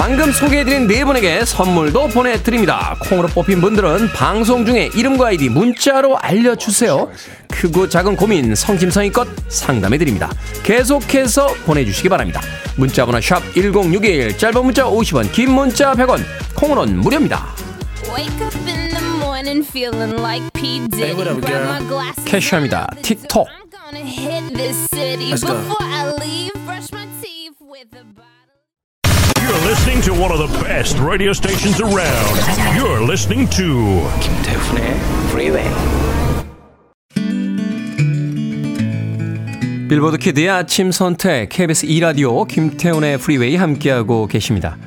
[0.04, 2.98] 방금 소개해드린 네 분에게 선물도 보내드립니다.
[3.08, 7.10] 콩으로 뽑힌 분들은 방송 중에 이름과 아이디 문자로 알려주세요.
[7.48, 10.30] 크고 작은 고민 성심성의껏 상담해드립니다.
[10.63, 12.42] 계속해서 보내주시기 바랍니다.
[12.76, 16.20] 문자번호 샵 1061 짧은 문자 50원 긴 문자 100원
[16.54, 17.56] 콩으로는 무료입니다.
[18.13, 20.86] Wake up in the morning feeling like P.
[20.89, 21.02] Diddy.
[21.02, 21.76] Hey, what up, Grab girl?
[21.76, 22.89] my glasses 캐시합니다.
[23.04, 23.48] 틱톡.
[23.48, 25.32] I'm gonna hit this city.
[25.32, 25.56] Let's go.
[29.43, 32.34] You're listening to one of the best radio stations around.
[32.77, 34.95] You're listening to 김태훈의
[35.27, 35.69] Freeway.
[39.89, 44.77] 빌보드 키드의 아침 선택 KBS 2 라디오 김태훈의 프리웨이 함께하고 계십니다.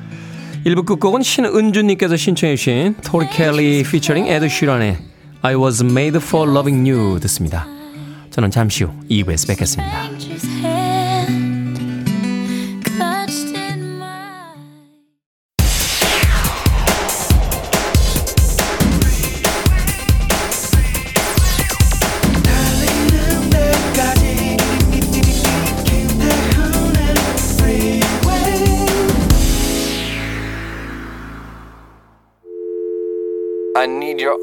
[0.65, 4.97] 1부 끝곡은 신은주님께서 신청해 주신 토리 켈리 피처링 에드 쉬런의
[5.43, 7.67] I was made for loving you 듣습니다.
[8.31, 10.09] 저는 잠시 후 2부에서 뵙겠습니다.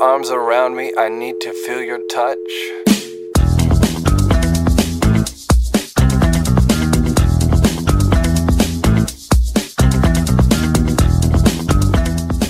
[0.00, 0.92] Arms around me.
[0.96, 2.38] I need to feel your touch.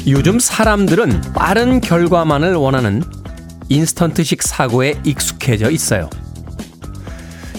[0.07, 3.03] 요즘 사람들은 빠른 결과만을 원하는
[3.69, 6.11] 인스턴트식 사고에 익숙해져 있어요.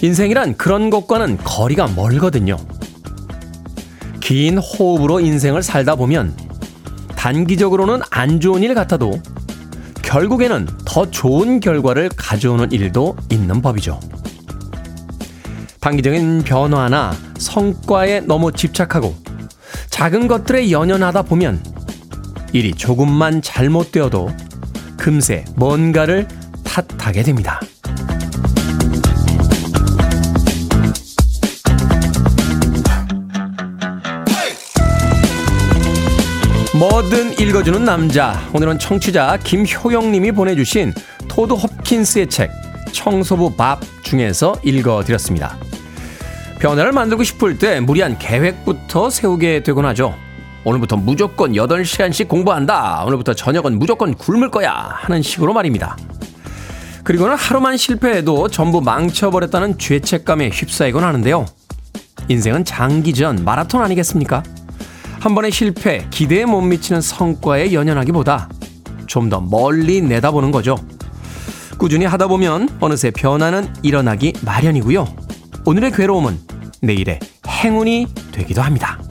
[0.02, 2.58] 인생이란 그런 것과는 거리가 멀거든요.
[4.22, 6.36] 긴 호흡으로 인생을 살다 보면
[7.16, 9.20] 단기적으로는 안 좋은 일 같아도
[10.06, 14.00] 결국에는 더 좋은 결과를 가져오는 일도 있는 법이죠.
[15.82, 19.16] 단기적인 변화나 성과에 너무 집착하고
[19.90, 21.62] 작은 것들에 연연하다 보면
[22.54, 24.30] 일이 조금만 잘못되어도
[24.96, 26.28] 금세 뭔가를
[26.64, 27.60] 탓하게 됩니다.
[36.78, 38.38] 뭐든 읽어주는 남자.
[38.54, 40.94] 오늘은 청취자 김효영님이 보내주신
[41.30, 42.52] 토드 홉킨스의 책
[42.92, 45.58] 청소부 밥 중에서 읽어드렸습니다.
[46.60, 50.16] 변화를 만들고 싶을 때 무리한 계획부터 세우게 되곤 하죠.
[50.66, 53.06] 오늘부터 무조건 8시간씩 공부한다.
[53.06, 54.74] 오늘부터 저녁은 무조건 굶을 거야.
[54.74, 55.96] 하는 식으로 말입니다.
[57.06, 61.46] 그리고는 하루만 실패해도 전부 망쳐버렸다는 죄책감에 휩싸이곤 하는데요.
[62.28, 64.44] 인생은 장기전 마라톤 아니겠습니까?
[65.26, 68.48] 한 번의 실패, 기대에 못 미치는 성과에 연연하기보다
[69.08, 70.78] 좀 더 멀리 내다보는 거죠.
[71.80, 75.08] 꾸준히 하다 보면 어느새 변화는 일어나기 마련이고요.
[75.66, 76.38] 오늘의 괴로움은
[76.84, 79.02] 내일의 행운이 되기도 합니다.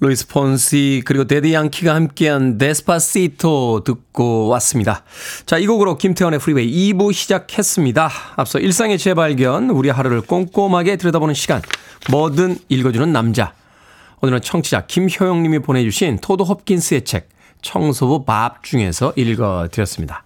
[0.00, 5.04] 루이스 폰시 그리고 대디 양키가 함께한 Despacito 듣고 왔습니다.
[5.46, 8.10] 자, 이 곡으로 김태훈의 프리웨이 2부 시작했습니다.
[8.34, 11.62] 앞서 일상의 재발견, 우리 하루를 꼼꼼하게 들여다보는 시간,
[12.10, 13.52] 뭐든 읽어주는 남자.
[14.22, 17.28] 오늘은 청취자 김효영 님이 보내주신 토드 홉킨스의 책
[17.62, 20.24] 청소부 밥 중에서 읽어드렸습니다.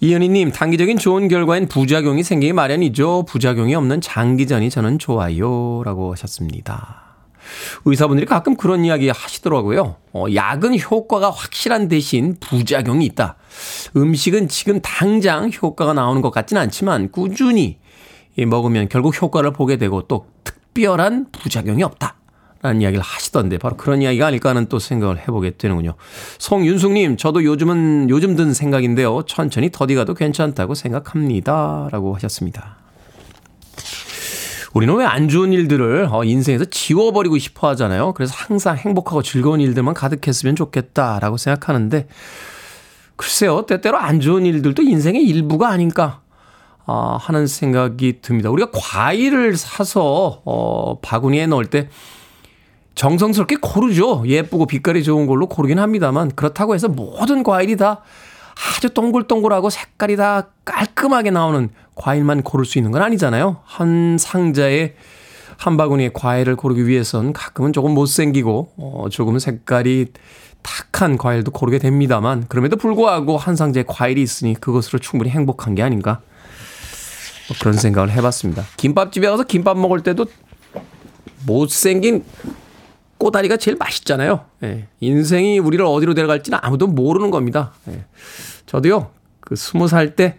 [0.00, 3.24] 이현희님, 단기적인 좋은 결과엔 부작용이 생기기 마련이죠.
[3.26, 5.82] 부작용이 없는 장기전이 저는 좋아요.
[5.84, 7.02] 라고 하셨습니다.
[7.84, 9.96] 의사분들이 가끔 그런 이야기 하시더라고요.
[10.12, 13.36] 어, 약은 효과가 확실한 대신 부작용이 있다.
[13.96, 17.78] 음식은 지금 당장 효과가 나오는 것 같지는 않지만 꾸준히
[18.38, 22.16] 먹으면 결국 효과를 보게 되고 또 특별한 부작용이 없다.
[22.66, 25.94] 라는 이야기를 하시던데 바로 그런 이야기가 아닐까 하는 또 생각을 해보게 되는군요.
[26.38, 29.22] 송윤숙님, 저도 요즘은 요즘 든 생각인데요.
[29.22, 31.88] 천천히 더디 가도 괜찮다고 생각합니다.
[31.92, 32.78] 라고 하셨습니다.
[34.74, 38.12] 우리는 왜 안 좋은 일들을 어, 인생에서 지워버리고 싶어 하잖아요.
[38.14, 42.08] 그래서 항상 행복하고 즐거운 일들만 가득했으면 좋겠다라고 생각하는데,
[43.14, 46.20] 글쎄요, 때때로 안 좋은 일들도 인생의 일부가 아닌가
[46.84, 48.50] 아, 하는 생각이 듭니다.
[48.50, 51.88] 우리가 과일을 사서 어, 바구니에 넣을 때
[52.96, 54.24] 정성스럽게 고르죠.
[54.26, 58.00] 예쁘고 빛깔이 좋은 걸로 고르긴 합니다만 그렇다고 해서 모든 과일이 다
[58.76, 63.58] 아주 동글동글하고 색깔이 다 깔끔하게 나오는 과일만 고를 수 있는 건 아니잖아요.
[63.64, 64.94] 한 상자에
[65.58, 70.06] 한 바구니의 과일을 고르기 위해선 가끔은 조금 못생기고 어, 조금은 색깔이
[70.62, 76.20] 탁한 과일도 고르게 됩니다만 그럼에도 불구하고 한 상자에 과일이 있으니 그것으로 충분히 행복한 게 아닌가
[77.48, 78.64] 뭐 그런 생각을 해봤습니다.
[78.78, 80.26] 김밥집에 가서 김밥 먹을 때도
[81.46, 82.24] 못생긴
[83.18, 84.44] 꼬다리가 제일 맛있잖아요.
[84.64, 84.88] 예.
[85.00, 87.72] 인생이 우리를 어디로 데려갈지는 아무도 모르는 겁니다.
[87.88, 88.04] 예.
[88.66, 90.38] 저도요, 그 스무 살 때,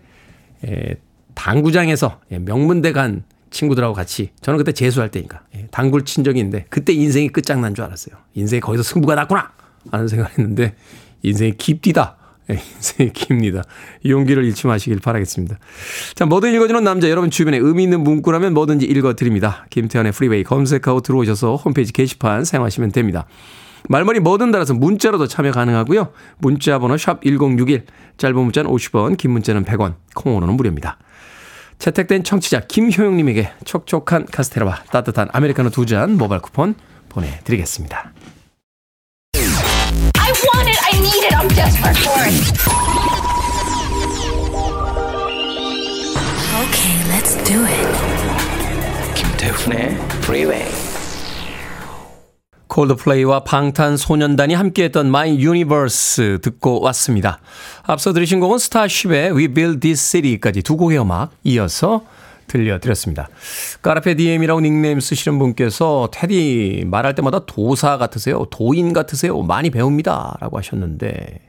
[0.65, 0.95] 예,
[1.33, 6.65] 당구장에서 예, 명문대 간 친구들하고 같이, 저는 그때 재수할 때니까, 예, 당구를 친 적이 있는데,
[6.69, 8.15] 그때 인생이 끝장난 줄 알았어요.
[8.33, 9.51] 인생이 거기서 승부가 났구나!
[9.91, 10.75] 하는 생각을 했는데,
[11.23, 12.16] 인생이 깊디다.
[12.49, 13.63] 예, 인생이 깁니다.
[14.05, 15.57] 용기를 잃지 마시길 바라겠습니다.
[16.15, 19.65] 자, 뭐든 읽어주는 남자, 여러분 주변에 의미 있는 문구라면 뭐든지 읽어드립니다.
[19.69, 23.25] 김태훈의 프리웨이 검색하고 들어오셔서 홈페이지 게시판 사용하시면 됩니다.
[23.89, 26.11] 말머리 뭐든 달아서 문자로도 참여 가능하고요.
[26.39, 27.85] 문자 번호 샵 1061,
[28.17, 30.97] 짧은 문자는 50원, 긴 문자는 100원, 콩으로는 무료입니다.
[31.79, 36.75] 채택된 청취자 김효영님에게 촉촉한 카스테라와 따뜻한 아메리카노 두 잔 모바일 쿠폰
[37.09, 38.13] 보내드리겠습니다.
[40.89, 41.33] I need it.
[41.33, 42.33] I'm desperate for it.
[46.63, 47.87] Okay, let's do it.
[49.15, 50.65] 김태훈의 Freeway.
[52.67, 57.39] 콜드플레이와 방탄소년단이 함께했던 My Universe 듣고 왔습니다.
[57.83, 62.03] 앞서 들으신 곡은 스타쉽의 We Build This City까지 두 곡의 음악 이어서
[62.47, 63.29] 들려드렸습니다.
[63.81, 68.45] 까라페 디엠이라고 닉네임 쓰시는 분께서 테디 말할 때마다 도사 같으세요?
[68.49, 69.41] 도인 같으세요?
[69.41, 70.37] 많이 배웁니다.
[70.39, 71.41] 라고 하셨는데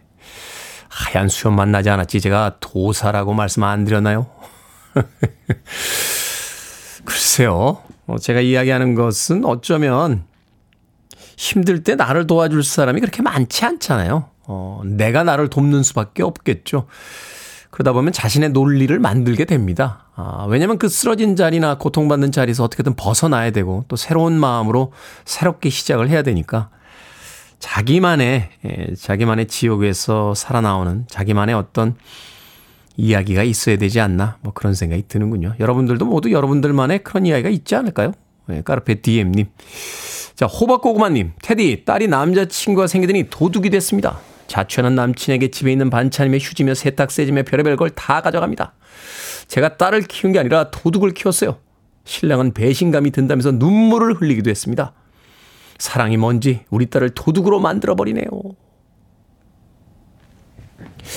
[0.88, 4.26] 하얀 수염 만나지 않았지 제가 도사라고 말씀 안 드렸나요?
[7.04, 7.82] 글쎄요.
[8.06, 10.24] 어, 제가 이야기하는 것은 어쩌면
[11.36, 14.30] 힘들 때 나를 도와줄 사람이 그렇게 많지 않잖아요.
[14.46, 16.86] 어, 내가 나를 돕는 수밖에 없겠죠.
[17.70, 20.07] 그러다 보면 자신의 논리를 만들게 됩니다.
[20.20, 24.92] 아, 왜냐면 그 쓰러진 자리나 고통받는 자리에서 어떻게든 벗어나야 되고 또 새로운 마음으로
[25.24, 26.70] 새롭게 시작을 해야 되니까
[27.60, 31.94] 자기만의, 예, 자기만의 지옥에서 살아나오는 자기만의 어떤
[32.96, 35.54] 이야기가 있어야 되지 않나 뭐 그런 생각이 드는군요.
[35.60, 38.12] 여러분들도 모두 여러분들만의 그런 이야기가 있지 않을까요?
[38.46, 39.46] 네, 까르페 디엠님.
[40.34, 41.34] 자, 호박고구마님.
[41.42, 44.18] 테디, 딸이 남자친구가 생기더니 도둑이 됐습니다.
[44.48, 48.74] 자취하는 남친에게 집에 있는 반찬이며 휴지며 세탁세제며 별의별 걸 다 가져갑니다.
[49.46, 51.58] 제가 딸을 키운 게 아니라 도둑을 키웠어요.
[52.04, 54.92] 신랑은 배신감이 든다면서 눈물을 흘리기도 했습니다.
[55.78, 58.26] 사랑이 뭔지 우리 딸을 도둑으로 만들어버리네요.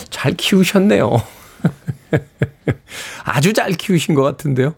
[0.09, 1.21] 잘 키우셨네요.
[3.23, 4.75] 아주 잘 키우신 것 같은데요.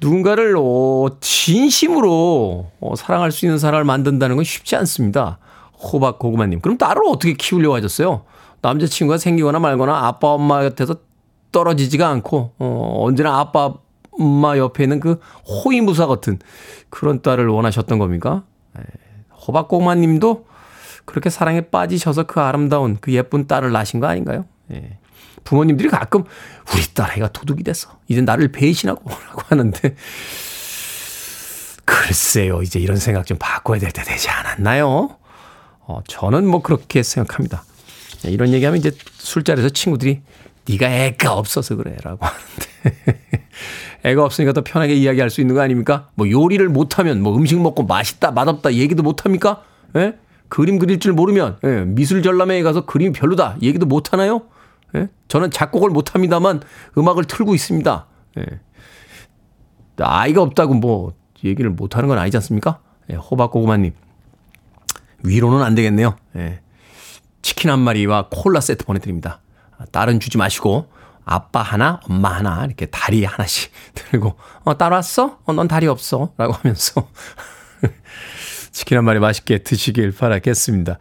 [0.00, 5.38] 누군가를 어, 진심으로 어, 사랑할 수 있는 사람을 만든다는 건 쉽지 않습니다.
[5.78, 6.60] 호박 고구마님.
[6.60, 8.24] 그럼 딸을 어떻게 키우려고 하셨어요?
[8.62, 10.96] 남자친구가 생기거나 말거나 아빠 엄마 곁에서
[11.52, 13.74] 떨어지지가 않고 어, 언제나 아빠
[14.12, 16.38] 엄마 옆에 있는 그 호위무사 같은
[16.88, 18.44] 그런 딸을 원하셨던 겁니까?
[18.78, 18.82] 에,
[19.46, 20.46] 호박 고구마님도
[21.04, 24.46] 그렇게 사랑에 빠지셔서 그 아름다운 그 예쁜 딸을 낳으신 거 아닌가요?
[24.72, 24.98] 예.
[25.44, 26.24] 부모님들이 가끔
[26.72, 27.90] 우리 딸아이가 도둑이 됐어.
[28.08, 29.94] 이제 나를 배신하고 라고 하는데
[31.84, 32.62] 글쎄요.
[32.62, 35.16] 이제 이런 생각 좀 바꿔야 될 때 되지 않았나요?
[35.86, 37.64] 어, 저는 뭐 그렇게 생각합니다.
[38.24, 40.22] 이런 얘기하면 이제 술자리에서 친구들이
[40.68, 43.20] 네가 애가 없어서 그래라고 하는데
[44.04, 46.08] 애가 없으니까 더 편하게 이야기할 수 있는 거 아닙니까?
[46.14, 49.62] 뭐 요리를 못하면 뭐 음식 먹고 맛있다 맛없다 얘기도 못합니까?
[49.96, 50.14] 예?
[50.48, 54.42] 그림 그릴 줄 모르면 예, 미술 전람회에 가서 그림이 별로다 얘기도 못하나요?
[54.94, 55.08] 예?
[55.28, 56.62] 저는 작곡을 못합니다만
[56.96, 58.06] 음악을 틀고 있습니다.
[58.38, 58.44] 예.
[59.98, 62.78] 아이가 없다고 뭐 얘기를 못하는 건 아니지 않습니까?
[63.10, 63.92] 예, 호박고구마님
[65.24, 66.16] 위로는 안 되겠네요.
[66.36, 66.60] 예.
[67.42, 69.40] 치킨 한 마리와 콜라 세트 보내드립니다.
[69.90, 70.90] 딸은 주지 마시고
[71.24, 75.38] 아빠 하나, 엄마 하나 이렇게 다리 하나씩 들고 어, 딸 왔어?
[75.44, 76.32] 어, 넌 다리 없어.
[76.36, 77.08] 라고 하면서
[78.74, 80.98] 치킨 한 마리 맛있게 드시길 바라겠습니다.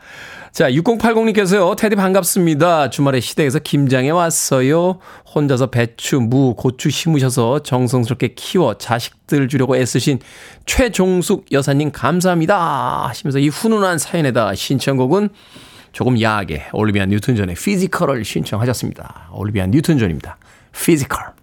[0.52, 2.92] 자, 6080님께서요, 테디 반갑습니다.
[2.92, 5.00] 주말에 시댁에서 김장에 왔어요.
[5.34, 10.20] 혼자서 배추, 무, 고추 심으셔서 정성스럽게 키워 자식들 주려고 애쓰신
[10.68, 13.08] 최종숙 여사님 감사합니다.
[13.08, 15.30] 하시면서 이 훈훈한 사연에다 신청곡은
[15.92, 19.30] 조금 야하게 올리비아 뉴튼 존의 Physical을 신청하셨습니다.
[19.34, 20.38] 올리비아 뉴튼 존입니다.
[20.72, 21.34] Physical.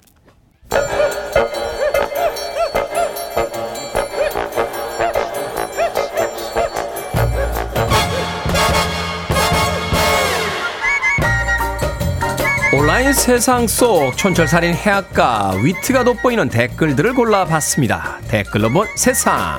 [13.13, 18.19] 세상 속 촌철살인 해학과 위트가 돋보이는 댓글들을 골라봤습니다.
[18.29, 19.59] 댓글로 본 세상.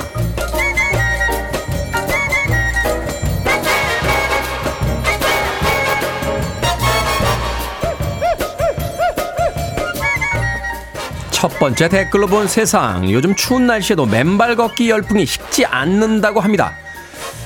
[11.32, 13.10] 첫 번째 댓글로 본 세상.
[13.10, 16.76] 요즘 추운 날씨에도 맨발 걷기 열풍이 식지 않는다고 합니다.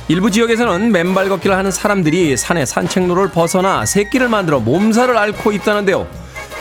[0.08, 6.08] 일부 지역에서는 맨발 걷기를 하는 사람들이 산의 산책로를 벗어나 새끼를 만들어 몸살을 앓고 있다는데요.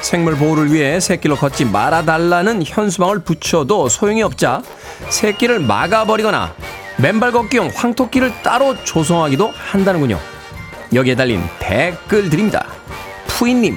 [0.00, 4.62] 생물 보호를 위해 새끼로 걷지 말아달라는 현수막을 붙여도 소용이 없자
[5.10, 6.54] 새끼를 막아버리거나
[6.96, 10.18] 맨발 걷기용 황토끼를 따로 조성하기도 한다는군요.
[10.94, 12.66] 여기에 달린 댓글들입니다.
[13.26, 13.76] 푸이님,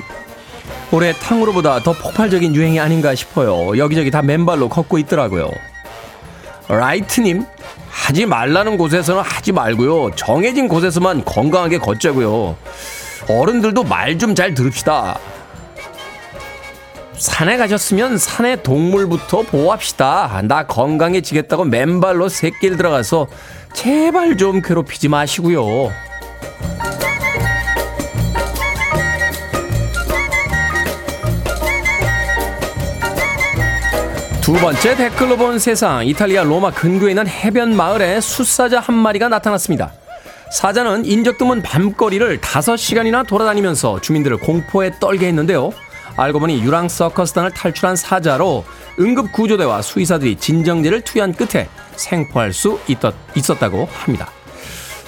[0.91, 3.77] 올해 탕후루보다 더 폭발적인 유행이 아닌가 싶어요.
[3.77, 5.49] 여기저기 다 맨발로 걷고 있더라고요.
[6.69, 7.45] 라이트님,
[7.97, 10.11] 하지 말라는 곳에서는 하지 말고요.
[10.15, 12.55] 정해진 곳에서만 건강하게 걷자고요.
[13.27, 15.19] 어른들도 말 좀 잘 들읍시다.
[17.17, 20.41] 산에 가셨으면 산의 동물부터 보호합시다.
[20.43, 23.27] 나 건강해지겠다고 맨발로 새길 들어가서
[23.73, 25.91] 제발 좀 괴롭히지 마시고요.
[34.47, 39.91] 두 번째 댓글로 본 세상 이탈리아 로마 근교에 있는 해변 마을에 숫사자 한 마리가 나타났습니다.
[40.53, 45.71] 사자는 인적 드문 밤거리를 5시간이나 돌아다니면서 주민들을 공포에 떨게 했는데요.
[46.15, 48.63] 알고 보니 유랑 서커스단을 탈출한 사자로
[49.01, 51.67] 응급 구조대와 수의사들이 진정제를 투여한 끝에
[51.97, 54.29] 생포할 수 있었, 있었다고 합니다.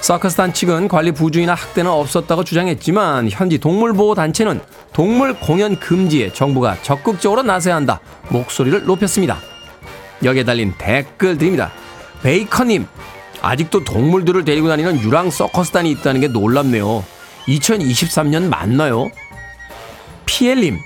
[0.00, 4.60] 서커스단 측은 관리 부주의나 학대는 없었다고 주장했지만 현지 동물보호단체는
[4.92, 9.38] 동물 공연 금지에 정부가 적극적으로 나서야 한다 목소리를 높였습니다.
[10.24, 11.70] 여기에 달린 댓글들입니다.
[12.22, 12.86] 베이커님
[13.42, 17.04] 아직도 동물들을 데리고 다니는 유랑 서커스단이 있다는 게 놀랍네요.
[17.46, 19.10] 2023년 맞나요?
[20.26, 20.78] 피엘님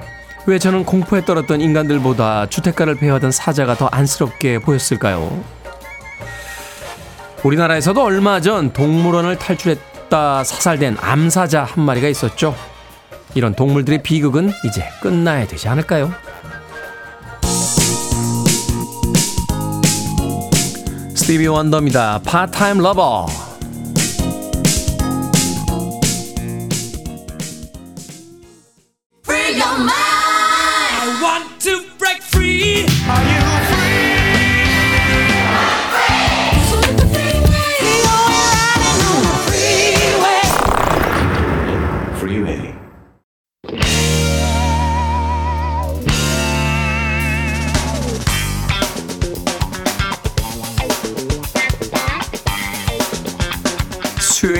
[0.46, 5.42] 왜 저는 공포에 떨었던 인간들보다 주택가를 배회하던 사자가 더 안쓰럽게 보였을까요?
[7.44, 12.56] 우리나라에서도 얼마 전 동물원을 탈출했다 사살된 암사자 한 마리가 있었죠.
[13.34, 16.12] 이런 동물들의 비극은 이제 끝나야 되지 않을까요?
[21.14, 22.20] 스티비 원더입니다.
[22.24, 23.26] 파타임 러버.
[29.26, 29.84] Free your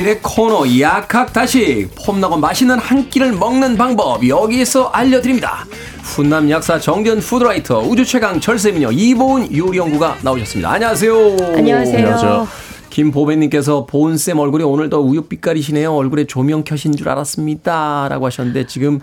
[0.05, 5.67] 수요일의 코너 약학다식 폼나고 맛있는 한 끼를 먹는 방법 여기에서 알려드립니다.
[6.03, 10.71] 훈남 약사 정전 푸드라이터 우주 최강 절세미녀 이보은 요리연구가 나오셨습니다.
[10.71, 11.37] 안녕하세요.
[11.57, 11.97] 안녕하세요.
[11.97, 12.49] 안녕하세요.
[12.91, 15.93] 김보배님께서 보은쌤 얼굴이 오늘 더 우유빛깔이시네요.
[15.93, 18.07] 얼굴에 조명 켜신 줄 알았습니다.
[18.09, 19.01] 라고 하셨는데 지금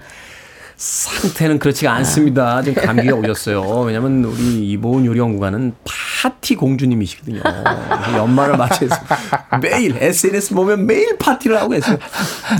[0.82, 2.64] 상태는 그렇지가 않습니다.
[2.64, 3.62] 지금 감기가 오셨어요.
[3.82, 7.40] 왜냐면 우리 이보은 요리연구가는 파티 공주님이시거든요.
[8.18, 8.96] 연말을 맞이해서
[9.62, 12.00] 매일 SNS 보면 매일 파티를 하고 계세요.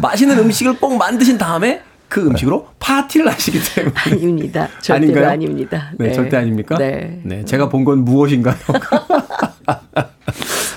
[0.04, 3.96] 맛있는 음식을 꼭 만드신 다음에 그 음식으로 파티를 하시기 때문에.
[3.96, 4.68] 아닙니다.
[4.82, 5.30] 절대로 아닌가요?
[5.32, 5.92] 아닙니다.
[5.98, 6.78] 네, 절대 아닙니까?
[6.78, 7.44] 네.
[7.46, 8.54] 제가 본 건 무엇인가요?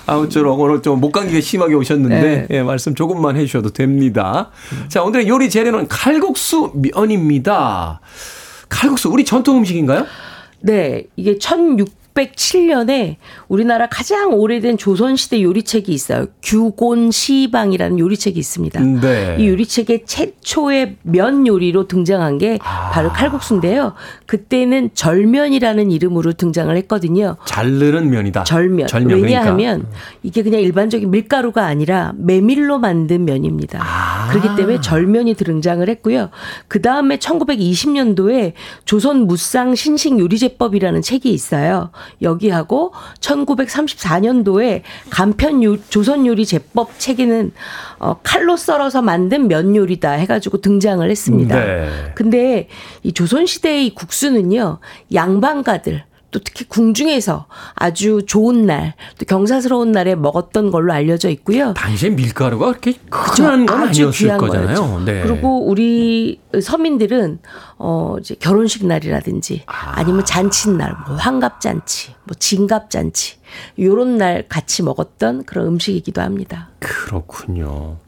[0.06, 2.46] 아무쪼록 오늘 좀 목감기가 심하게 오셨는데 네.
[2.50, 4.50] 예, 말씀 조금만 해주셔도 됩니다.
[4.88, 8.00] 자 오늘의 요리 재료는 칼국수 면입니다.
[8.68, 10.06] 칼국수 우리 전통 음식인가요?
[10.60, 11.38] 네, 이게
[12.14, 13.16] 1607년에
[13.48, 16.26] 우리나라 가장 오래된 조선시대 요리책이 있어요.
[16.42, 18.80] 규곤시방이라는 요리책이 있습니다.
[18.80, 19.36] 네.
[19.38, 22.90] 이 요리책의 최초의 면 요리로 등장한 게 아.
[22.90, 23.94] 바로 칼국수인데요.
[24.26, 27.36] 그때는 절면이라는 이름으로 등장을 했거든요.
[27.46, 28.44] 잘르는 면이다.
[28.44, 28.86] 절면.
[28.86, 29.98] 절면 왜냐하면 그러니까.
[30.22, 33.80] 이게 그냥 일반적인 밀가루가 아니라 메밀로 만든 면입니다.
[33.82, 34.28] 아.
[34.30, 36.30] 그렇기 때문에 절면이 등장을 했고요.
[36.68, 38.52] 그 다음에 1920년도에
[38.84, 41.90] 조선 무쌍 신식 요리제법이라는 책이 있어요.
[42.22, 47.52] 여기하고 1934년도에 간편 요, 조선 요리 제법 책에는
[47.98, 51.56] 어, 칼로 썰어서 만든 면 요리다 해가지고 등장을 했습니다.
[51.58, 52.12] 네.
[52.14, 52.68] 근데
[53.02, 54.78] 이 조선 시대의 이 국수는요,
[55.12, 61.74] 양반가들, 또 특히 궁중에서 아주 좋은 날, 또 경사스러운 날에 먹었던 걸로 알려져 있고요.
[61.74, 63.44] 당시에 밀가루가 그렇게 그죠?
[63.44, 65.02] 흔한 건 아주 아니었을 거잖아요.
[65.04, 65.22] 네.
[65.22, 67.38] 그리고 우리 서민들은
[67.78, 73.36] 어 이제 결혼식 날이라든지 아 니면 잔칫날, 뭐 환갑 잔치, 뭐 진갑 잔치
[73.78, 76.70] 요런 날 같이 먹었던 그런 음식이기도 합니다.
[76.80, 77.98] 그렇군요.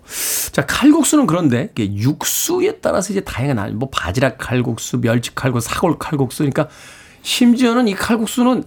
[0.51, 6.39] 자, 칼국수는 그런데 육수에 따라서 이제 다양한 알- 뭐 바지락 칼국수, 멸치 칼국수, 사골 칼국수
[6.39, 6.69] 그러니까
[7.27, 8.63] 심지어는 이 칼국수는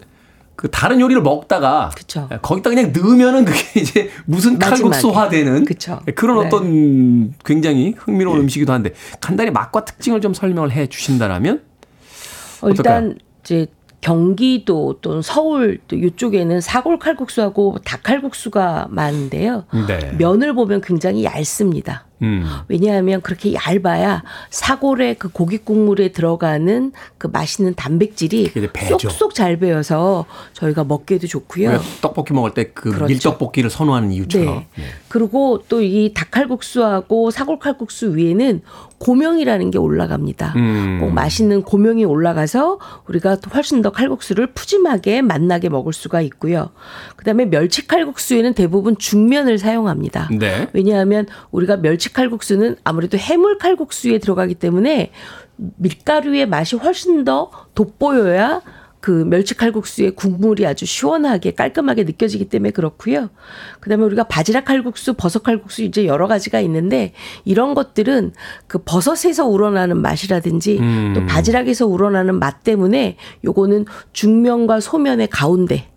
[0.58, 2.28] 그 다른 요리를 먹다가 그쵸.
[2.42, 4.82] 거기다 그냥 넣으면은 그게 이제 무슨 마지막에.
[4.82, 6.02] 칼국수화 되는 그쵸.
[6.16, 6.46] 그런 네.
[6.46, 11.62] 어떤 굉장히 흥미로운 음식이기도 한데 간단히 맛과 특징을 좀 설명을 해 주신다라면
[12.62, 13.68] 어, 일단 이제
[14.02, 19.64] 경기도 또는 서울 또 이쪽에는 사골 칼국수하고 닭 칼국수가 많은데요.
[19.88, 20.16] 네.
[20.18, 22.09] 면을 보면 굉장히 얇습니다.
[22.22, 22.46] 음.
[22.68, 28.52] 왜냐하면 그렇게 얇아야 사골의 그 고기 국물에 들어가는 그 맛있는 단백질이.
[29.00, 31.70] 쏙쏙 잘 배어서 저희가 먹기에도 좋고요.
[31.72, 33.06] 왜 떡볶이 먹을 때그 그렇죠.
[33.06, 34.66] 밀떡볶이를 선호하는 이유처럼.
[34.76, 34.84] 네.
[35.10, 38.62] 그리고 또 이 닭칼국수하고 사골칼국수 위에는
[39.00, 40.54] 고명이라는 게 올라갑니다.
[40.58, 40.98] 음.
[41.00, 46.70] 꼭 맛있는 고명이 올라가서 우리가 또 훨씬 더 칼국수를 푸짐하게 맛나게 먹을 수가 있고요.
[47.16, 50.30] 그다음에 멸치 칼국수에는 대부분 중면을 사용합니다.
[50.38, 50.68] 네.
[50.74, 55.12] 왜냐하면 우리가 멸치 칼국수는 아무래도 해물 칼국수에 들어가기 때문에
[55.56, 58.62] 밀가루의 맛이 훨씬 더 돋보여야
[59.02, 63.30] 그 멸치 칼국수의 국물이 아주 시원하게 깔끔하게 느껴지기 때문에 그렇고요.
[63.80, 67.14] 그다음에 우리가 바지락 칼국수, 버섯 칼국수 이제 여러 가지가 있는데
[67.46, 68.34] 이런 것들은
[68.68, 71.14] 그 버섯에서 우러나는 맛이라든지 음.
[71.16, 75.90] 또 바지락에서 우러나는 맛 때문에 요거는 중면과 소면의 가운데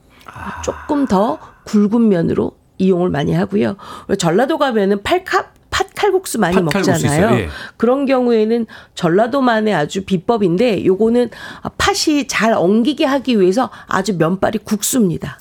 [0.65, 3.77] 조금 더 굵은 면으로 이용을 많이 하고요.
[4.19, 7.41] 전라도 가면은 팔카 팥칼국수 많이 팥칼국수 먹잖아요.
[7.41, 7.49] 예.
[7.77, 11.31] 그런 경우에는 전라도만의 아주 비법인데 요거는
[11.79, 15.37] 팥이 잘 엉기게 하기 위해서 아주 면발이 국수입니다.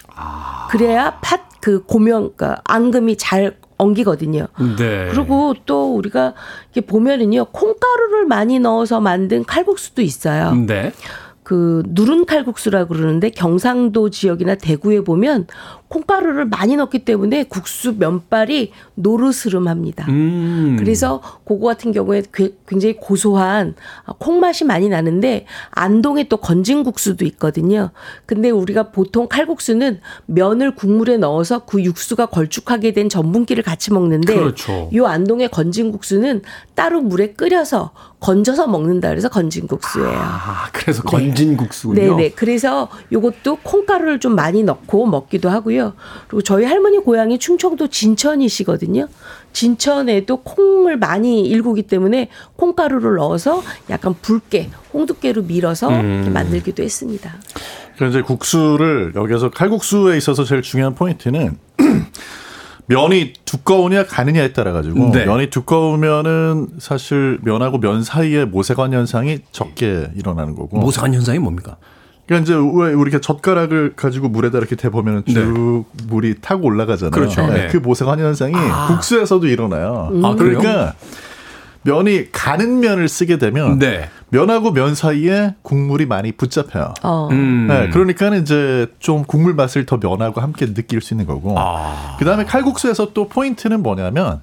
[0.71, 4.47] 그래야 팥 그 고명, 그러니까 앙금이 잘 엉기거든요.
[4.77, 5.07] 네.
[5.11, 6.33] 그리고 또 우리가
[6.73, 10.53] 이렇게 보면은요 콩가루를 많이 넣어서 만든 칼국수도 있어요.
[10.53, 10.91] 네.
[11.51, 15.47] 그 누른 칼국수라고 그러는데 경상도 지역이나 대구에 보면
[15.89, 20.05] 콩가루를 많이 넣기 때문에 국수 면발이 노르스름합니다.
[20.07, 20.77] 음.
[20.79, 23.75] 그래서 그거 같은 경우에 괴- 굉장히 고소한
[24.17, 27.89] 콩 맛이 많이 나는데 안동에 또 건진국수도 있거든요.
[28.25, 34.89] 근데 우리가 보통 칼국수는 면을 국물에 넣어서 그 육수가 걸쭉하게 된 전분기를 같이 먹는데 그렇죠.
[34.95, 36.43] 요 안동의 건진국수는
[36.75, 37.91] 따로 물에 끓여서
[38.21, 40.13] 건져서 먹는다 그래서 건진국수예요.
[40.13, 42.15] 아, 그래서 건진국수군요.
[42.17, 42.29] 네 네.
[42.29, 45.93] 그래서 요것도 콩가루를 좀 많이 넣고 먹기도 하고요.
[46.27, 49.07] 그리고 저희 할머니 고향이 충청도 진천이시거든요.
[49.53, 57.33] 진천에도 콩을 많이 일구기 때문에 콩가루를 넣어서 약간 붉게 홍두깨로 밀어서 이렇게 만들기도 했습니다.
[57.97, 61.57] 그래서 이제 국수를 여기서 칼국수에 있어서 제일 중요한 포인트는
[62.87, 65.25] 면이 두꺼우냐 가느냐에 따라 가지고 네.
[65.25, 71.77] 면이 두꺼우면은 사실 면하고 면 사이에 모세관 현상이 적게 일어나는 거고 모세관 현상이 뭡니까?
[72.25, 76.03] 그러니까 이제 왜 우리가 젓가락을 가지고 물에다 이렇게 대 보면 쭉 네.
[76.07, 77.11] 물이 타고 올라가잖아요.
[77.11, 77.45] 그렇죠.
[77.47, 77.67] 네.
[77.67, 78.53] 그 모세관 현상이
[78.87, 80.09] 국수에서도 일어나요.
[80.23, 80.35] 아?
[80.35, 80.93] 그러니까
[81.83, 84.09] 면이 가는 면을 쓰게 되면 네.
[84.29, 86.93] 면하고 면 사이에 국물이 많이 붙잡혀요.
[87.03, 87.27] 어.
[87.31, 87.67] 음.
[87.67, 91.55] 네, 그러니까 이제 좀 국물 맛을 더 면하고 함께 느낄 수 있는 거고.
[91.57, 92.17] 아.
[92.19, 94.41] 그다음에 칼국수에서 또 포인트는 뭐냐면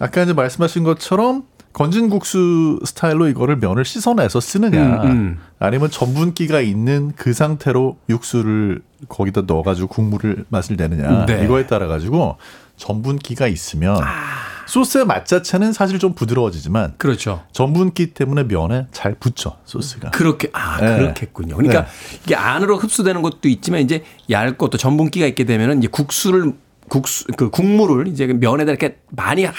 [0.00, 5.38] 아까 이제 말씀하신 것처럼 건진 국수 스타일로 이거를 면을 씻어내서 쓰느냐 음, 음.
[5.58, 8.80] 아니면 전분기가 있는 그 상태로 육수를
[9.10, 11.44] 거기다 넣어가지고 국물을 맛을 내느냐 네.
[11.44, 12.38] 이거에 따라 가지고
[12.78, 14.55] 전분기가 있으면 아.
[14.66, 17.44] 소스의 맛 자체는 사실 좀 부드러워지지만 그렇죠.
[17.52, 20.10] 전분기 때문에 면에 잘 붙죠 소스가.
[20.10, 20.98] 그렇게 아 네.
[20.98, 21.56] 그렇겠군요.
[21.56, 21.88] 그러니까 네.
[22.24, 26.52] 이게 안으로 흡수되는 것도 있지만 이제 얇고 또 전분기가 있게 되면은 이제 국수를
[26.88, 29.52] 국수 그 국물을 이제 그 면에다 이렇게 많이 하-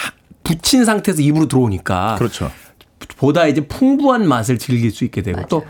[0.43, 2.51] 붙인 상태에서 입으로 들어오니까 그렇죠.
[3.18, 5.66] 보다 이제 풍부한 맛을 즐길 수 있게 되고 또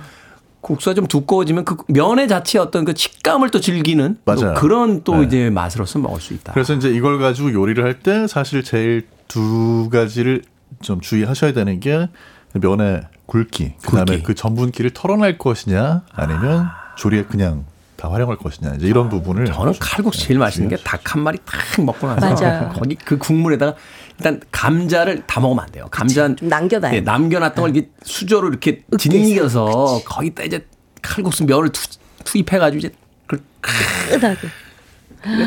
[0.61, 4.53] 국수가 좀 두꺼워지면 그 면의 자체의 어떤 그 식감을 또 즐기는 또 맞아요.
[4.55, 5.23] 그런 또 네.
[5.25, 6.53] 이제 맛으로서 먹을 수 있다.
[6.53, 10.43] 그래서 이제 이걸 가지고 요리를 할 때 사실 제일 두 가지를
[10.81, 12.09] 좀 주의하셔야 되는 게
[12.53, 14.23] 면의 굵기, 그다음에 굵기.
[14.23, 16.67] 그 전분기를 털어낼 것이냐 아니면
[16.97, 17.65] 조리에 그냥
[17.97, 21.59] 다 활용할 것이냐 이제 이런 부분을 저는 칼국수 제일 맛있는 게 닭 한 마리 탁
[21.83, 22.69] 먹고 나서 맞아요.
[22.69, 23.75] 거기 그 국물에다가
[24.19, 25.87] 일단 감자를 다 먹으면 안 돼요.
[25.89, 26.93] 감자 좀 남겨놔요.
[26.95, 30.67] 예, 남겨놨던 걸 이렇게 수저로 이렇게 짓이겨서 거기다 이제
[31.01, 31.81] 칼국수 면을 투,
[32.23, 32.91] 투입해가지고 이제
[33.25, 34.47] 그걸 끈하게.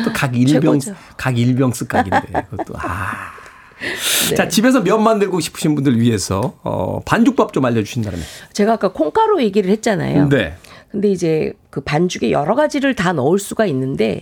[0.03, 0.95] 또 각 일병 최고죠.
[1.17, 2.19] 각 일병스 각인데
[2.49, 3.31] 그것도 아.
[4.29, 4.35] 네.
[4.35, 8.19] 자 집에서 면 만들고 싶으신 분들 위해서 어, 반죽밥 좀 알려주신다면.
[8.53, 10.29] 제가 아까 콩가루 얘기를 했잖아요.
[10.29, 10.55] 네.
[10.91, 14.21] 근데 이제 그 반죽에 여러 가지를 다 넣을 수가 있는데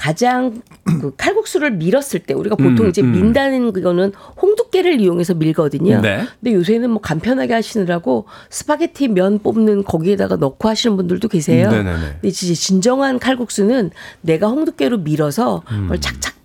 [0.00, 3.12] 가장 그 칼국수를 밀었을 때 우리가 보통 음, 이제 음.
[3.12, 6.00] 민다는 그거는 홍두깨를 이용해서 밀거든요.
[6.00, 6.24] 네.
[6.40, 11.68] 근데 요새는 뭐 간편하게 하시느라고 스파게티 면 뽑는 거기에다가 넣고 하시는 분들도 계세요.
[11.68, 12.00] 음, 네네네.
[12.12, 13.90] 근데 이제 진정한 칼국수는
[14.22, 15.82] 내가 홍두깨로 밀어서 음.
[15.82, 16.39] 그걸 착착착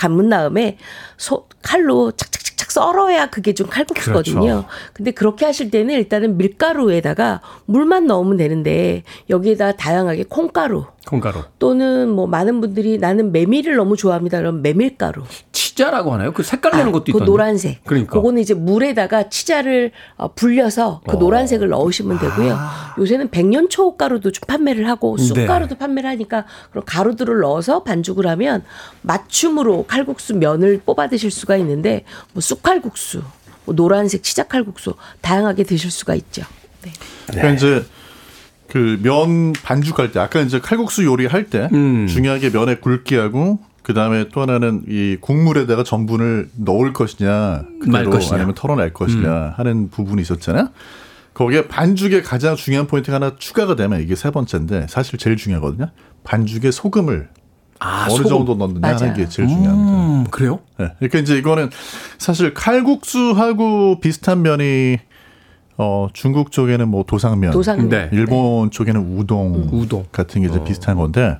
[0.00, 0.78] 감은 다음에
[1.18, 4.40] 소, 칼로 착착착착 썰어야 그게 좀 칼국수거든요.
[4.40, 4.64] 그렇죠.
[4.94, 11.42] 근데 그렇게 하실 때는 일단은 밀가루에다가 물만 넣으면 되는데 여기에다 다양하게 콩가루 콩가루.
[11.58, 14.38] 또는 뭐 많은 분들이 나는 메밀을 너무 좋아합니다.
[14.38, 15.22] 그럼 메밀가루.
[15.50, 16.32] 치자라고 하나요?
[16.32, 17.24] 그 색깔 내는 것도 그 있던데.
[17.24, 17.84] 노란색.
[17.84, 18.12] 그러니까.
[18.12, 21.18] 그거는 이제 물에다가 치자를 어, 불려서 그 어.
[21.18, 22.54] 노란색을 넣으시면 되고요.
[22.54, 22.94] 아.
[22.98, 25.24] 요새는 백년초 가루도 좀 판매를 하고 네.
[25.24, 28.62] 쑥가루도 판매를 하니까 그런 가루들을 넣어서 반죽을 하면
[29.02, 33.22] 맞춤으로 칼국수 면을 뽑아 드실 수가 있는데 뭐 쑥칼국수,
[33.64, 36.42] 뭐 노란색 치자 칼국수 다양하게 드실 수가 있죠.
[36.82, 36.92] 네.
[37.26, 37.84] 그러니까 이제
[38.70, 42.06] 그 면 반죽할 때 아까 이제 칼국수 요리할 때 음.
[42.06, 48.32] 중요하게 면의 굵기하고 그 다음에 또 하나는 이 국물에다가 전분을 넣을 것이냐 말 그대로 것이냐.
[48.32, 48.36] 음.
[48.36, 50.68] 아니면 털어낼 것이냐 하는 부분이 있었잖아요.
[51.34, 55.90] 거기에 반죽에 가장 중요한 포인트가 하나 추가가 되면 이게 세 번째인데 사실 제일 중요하거든요.
[56.24, 57.28] 반죽에 소금을
[57.78, 58.28] 아, 어느 소금.
[58.28, 59.14] 정도 넣느냐 하는 맞아요.
[59.14, 59.92] 게 제일 중요합니다.
[59.92, 60.60] 음, 그래요?
[60.78, 60.92] 네.
[60.98, 61.70] 그러니까 이제 이거는
[62.18, 64.98] 사실 칼국수하고 비슷한 면이
[65.82, 67.88] 어 중국 쪽에는 뭐 도상면, 도상면.
[67.88, 68.10] 네.
[68.12, 70.04] 일본 쪽에는 우동, 우동.
[70.12, 71.38] 같은 게 이제 비슷한 건데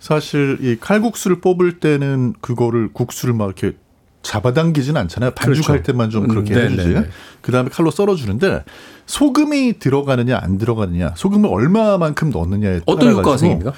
[0.00, 3.76] 사실 이 칼국수를 뽑을 때는 그거를 국수를 막 이렇게
[4.22, 5.30] 잡아당기지는 않잖아요.
[5.30, 5.82] 반죽할 그렇죠.
[5.84, 6.88] 때만 좀 그렇게 음, 네, 해주지.
[6.88, 7.06] 네, 네.
[7.42, 8.64] 그 다음에 칼로 썰어주는데
[9.06, 13.72] 소금이 들어가느냐 안 들어가느냐, 소금을 얼마만큼 넣느냐에 어떤 따라 효과가 가지고 생깁니까?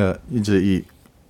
[0.00, 0.82] 예, 이제 이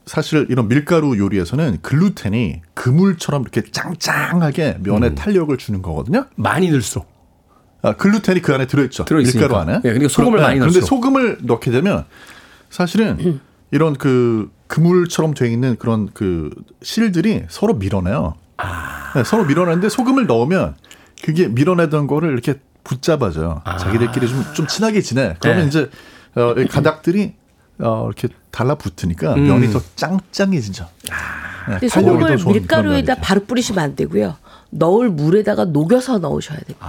[0.06, 5.14] 사실 이런 밀가루 요리에서는 글루텐이 그물처럼 이렇게 짱짱하게 면에 음.
[5.16, 6.26] 탄력을 주는 거거든요.
[6.36, 7.13] 많이 넣을수록.
[7.84, 9.04] 아, 글루텐이 그 안에 들어있죠.
[9.04, 9.46] 들어있으니까.
[9.46, 9.74] 밀가루 안에.
[9.84, 10.88] 예, 그러니까 소금을 많이 그런데 넣을수록.
[10.88, 12.04] 소금을 넣게 되면
[12.70, 16.50] 사실은 이런 그 그물처럼 돼 있는 그런 그
[16.82, 18.34] 실들이 서로 밀어내요.
[18.56, 19.12] 아.
[19.14, 20.76] 네, 서로 밀어내는데 소금을 넣으면
[21.22, 22.54] 그게 밀어내던 거를 이렇게
[22.84, 23.62] 붙잡아줘요.
[23.78, 25.36] 자기들끼리 좀, 좀 친하게 지내.
[25.40, 25.68] 그러면 네.
[25.68, 25.90] 이제
[26.36, 27.34] 어, 이 가닥들이
[27.80, 29.46] 어, 이렇게 달라붙으니까 음.
[29.46, 30.86] 면이 더 짱짱해지죠.
[31.68, 33.16] 네, 근데 탄력이 소금을 밀가루에다.
[33.16, 34.36] 바로 뿌리시면 안 되고요.
[34.70, 36.86] 넣을 물에다가 녹여서 넣으셔야 됩니다.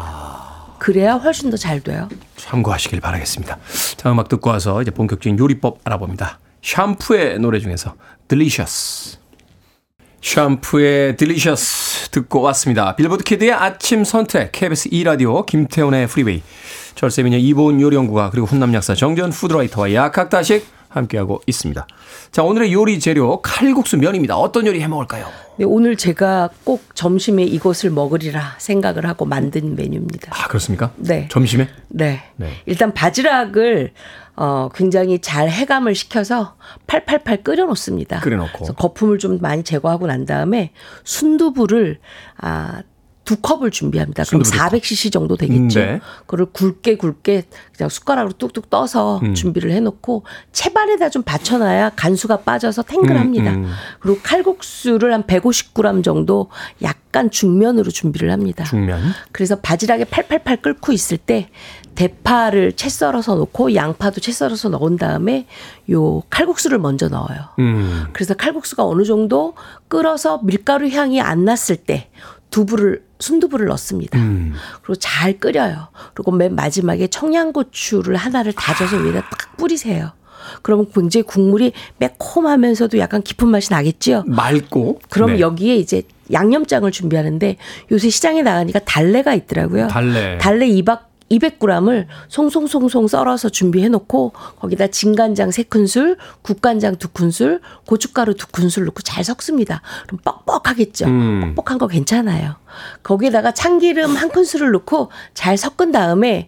[0.80, 2.10] 그래야 훨씬 더 잘 돼요.
[2.38, 3.58] 참고하시길 바라겠습니다.
[3.98, 6.40] 자, 음악 듣고 와서 이제 본격적인 요리법 알아봅니다.
[6.62, 7.96] 샴푸의 노래 중에서
[8.28, 9.18] Delicious.
[10.22, 12.96] 샴푸의 Delicious 듣고 왔습니다.
[12.96, 16.42] 빌보드 키드의 아침 선택, KBS 2라디오, 김태훈의 프리웨이,
[16.96, 20.66] 절세미녀 이보은 요리연구가 그리고 훈남 약사 정재훈 food writer와 약학다식
[20.96, 21.86] 함께하고 있습니다.
[22.32, 24.38] 자, 오늘의 요리 재료 칼국수 면입니다.
[24.38, 25.28] 어떤 요리 해 먹을까요?
[25.58, 30.32] 네, 오늘 제가 꼭 점심에 이것을 먹으리라 생각을 하고 만든 메뉴입니다.
[30.34, 30.92] 아, 그렇습니까?
[30.98, 31.28] 네.
[31.32, 31.70] 점심에?
[31.90, 32.24] 네.
[32.36, 32.50] 네.
[32.66, 33.94] 일단 바지락을
[34.38, 36.56] 어, 굉장히 잘 해감을 시켜서
[36.88, 38.20] 팔팔팔 끓여 놓습니다.
[38.20, 38.74] 끓여 놓고.
[38.74, 40.72] 거품을 좀 많이 제거하고 난 다음에
[41.06, 42.00] 순두부를
[42.38, 42.82] 아
[43.26, 44.24] 두 컵을 준비합니다.
[44.24, 44.80] 그럼 순두부 두 컵.
[44.80, 45.80] 400cc 정도 되겠죠.
[45.80, 46.00] 네.
[46.28, 47.44] 그걸 굵게 굵게
[47.76, 49.34] 그냥 숟가락으로 뚝뚝 떠서 음.
[49.34, 53.52] 준비를 해놓고 채반에다 좀 받쳐놔야 간수가 빠져서 탱글합니다.
[53.52, 53.72] 음, 음.
[54.00, 56.50] 그리고 칼국수를 한 150g 정도
[56.84, 58.64] 약간 중면으로 준비를 합니다.
[58.64, 59.02] 중면.
[59.32, 61.50] 그래서 바지락에 팔팔팔 끓고 있을 때
[61.96, 65.48] 대파를 채 썰어서 넣고 양파도 채 썰어서 넣은 다음에
[65.90, 67.40] 요 칼국수를 먼저 넣어요.
[67.60, 68.06] 음.
[68.14, 69.56] 그래서 칼국수가 어느 정도
[69.88, 72.10] 끓어서 밀가루 향이 안 났을 때
[72.56, 74.18] 두부를 순두부를 넣습니다.
[74.18, 74.54] 음.
[74.82, 75.90] 그리고 잘 끓여요.
[76.14, 80.14] 그리고 맨 마지막에 청양고추를 하나를 다져서 위에다 딱 뿌리세요.
[80.62, 84.24] 그러면 굉장히 국물이 매콤하면서도 약간 깊은 맛이 나겠죠.
[84.28, 85.02] 맑고.
[85.10, 85.40] 그럼 네.
[85.42, 87.58] 여기에 이제 양념장을 준비하는데
[87.92, 89.90] 요새 시장에 나가니까 달래가 있더라고요.
[89.90, 90.38] 달래.
[90.38, 91.00] 달래 2박
[91.32, 99.82] 200g을 송송송송 썰어서 준비해 놓고 거기다 진간장 3큰술, 국간장 2큰술, 고춧가루 2큰술 넣고 잘 섞습니다.
[100.08, 101.06] 그럼 뻑뻑하겠죠.
[101.08, 101.56] 음.
[101.56, 102.56] 뻑뻑한 거 괜찮아요.
[103.04, 106.48] 거기에다가 참기름 한 큰술을 넣고 잘 섞은 다음에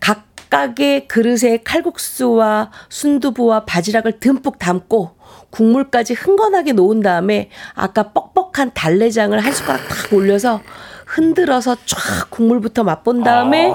[0.00, 5.16] 각각의 그릇에 칼국수와 순두부와 바지락을 듬뿍 담고
[5.50, 10.60] 국물까지 흥건하게 놓은 다음에 아까 뻑뻑한 달래장을 한 숟가락 탁 올려서
[11.08, 13.72] 흔들어서 쫙 국물부터 맛본 다음에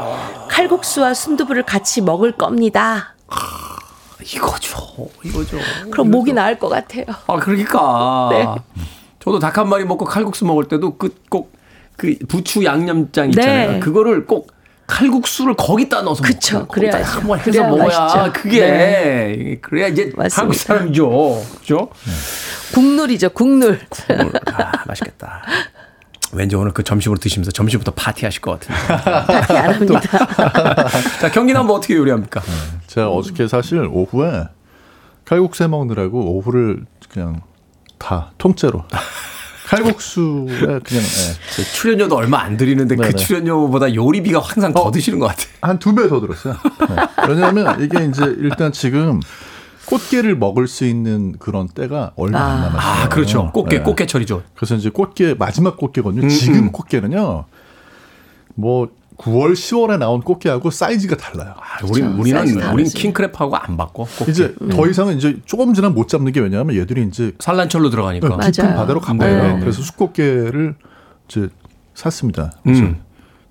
[0.50, 3.16] 칼국수와 순두부를 같이 먹을 겁니다.
[4.24, 5.10] 이거죠.
[5.24, 5.58] 이거죠.
[5.92, 7.06] 그럼 목이 나을 것 같아요.
[7.28, 8.30] 아, 그러니까.
[8.32, 8.46] 네.
[9.20, 13.72] 저도 닭 한 마리 먹고 칼국수 먹을 때도 그 꼭그 부추 양념장 있잖아요.
[13.74, 13.80] 네.
[13.80, 14.52] 그거를 꼭
[14.86, 16.68] 칼국수를 거기다 넣어서 그쵸.
[16.68, 17.20] 그래야죠.
[17.20, 18.34] 한번 해서 그래야 먹어야 맛있죠.
[18.34, 19.58] 그게 네.
[19.62, 20.42] 그래야 이제 맞습니다.
[20.42, 21.44] 한국 사람이죠.
[21.60, 21.90] 그죠?
[22.74, 23.80] 국룰이죠, 국룰.
[24.54, 25.42] 아, 맛있겠다.
[26.34, 28.82] 왠지 오늘 그 점심으로 드시면서 점심부터 파티하실 것 같은데.
[28.88, 30.00] 파티 안 합니다.
[31.22, 32.42] 자, 경기는 한번 어떻게 요리합니까?
[32.88, 34.46] 제가 어저께 사실 오후에
[35.26, 37.42] 칼국수 해 먹느라고 오후를 그냥
[38.00, 38.84] 다 통째로
[39.68, 40.46] 칼국수에
[40.84, 43.16] 그냥 예, 제 출연료도 얼마 안 드리는데 그 네네.
[43.16, 45.48] 출연료보다 요리비가 항상 더 드시는 것 같아요.
[45.62, 46.56] 한 두 배 더 들었어요.
[46.90, 46.96] 네.
[47.30, 49.20] 왜냐하면 이게 이제 일단 지금
[49.86, 53.04] 꽃게를 먹을 수 있는 그런 때가 얼마 안 남았어요.
[53.06, 53.52] 아, 그렇죠.
[53.52, 53.84] 꽃게, 네.
[53.84, 54.44] 꽃게철이죠.
[54.56, 56.24] 그래서 이제 꽃게 마지막 꽃게거든요.
[56.24, 56.72] 음, 지금 음.
[56.72, 57.46] 꽃게는요.
[58.56, 61.54] 뭐 9월, 10월에 나온 꽃게하고 사이즈가 달라요.
[61.58, 62.98] 아, 우리 우리는 사이즈 우린 다르지.
[62.98, 64.06] 킹크랩하고 안 바꿔.
[64.06, 64.32] 꽃게.
[64.32, 68.28] 이제 더 이상은 이제 조금 지나면 못 잡는 게 왜냐하면 얘들이 이제 산란철로 들어가니까.
[68.28, 68.76] 깊은 맞아요.
[68.78, 69.54] 바다로 가봐요.
[69.56, 69.60] 네.
[69.60, 70.76] 그래서 숯꽃게를
[71.28, 71.50] 이제
[71.94, 72.52] 샀습니다.
[72.64, 73.02] 그래서 음.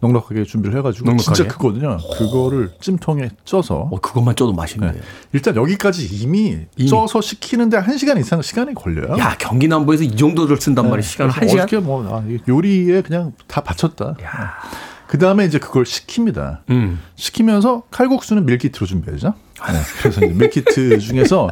[0.03, 1.35] 넉넉하게 준비를 해가지고 넉넉하게?
[1.35, 1.97] 진짜 크거든요.
[2.19, 4.93] 그거를 찜통에 쪄서 어, 그것만 쪄도 맛있네.
[4.93, 5.01] 네.
[5.33, 6.89] 일단 여기까지 이미, 이미.
[6.89, 9.17] 쪄서 식히는데 한 시간 이상 시간이 걸려요.
[9.19, 11.03] 야, 경기 남부에서 이 정도를 쓴단 말이야.
[11.03, 11.65] 시간 그래서 한 시간.
[11.65, 14.17] 어저께 뭐 아, 이 요리에 그냥 다 바쳤다.
[15.13, 16.63] 그 다음에 이제 그걸 식힙니다.
[16.71, 16.99] 음.
[17.17, 19.35] 식히면서 칼국수는 밀키트로 준비하죠.
[19.71, 19.79] 네.
[20.01, 21.51] 그래서 밀키트 중에서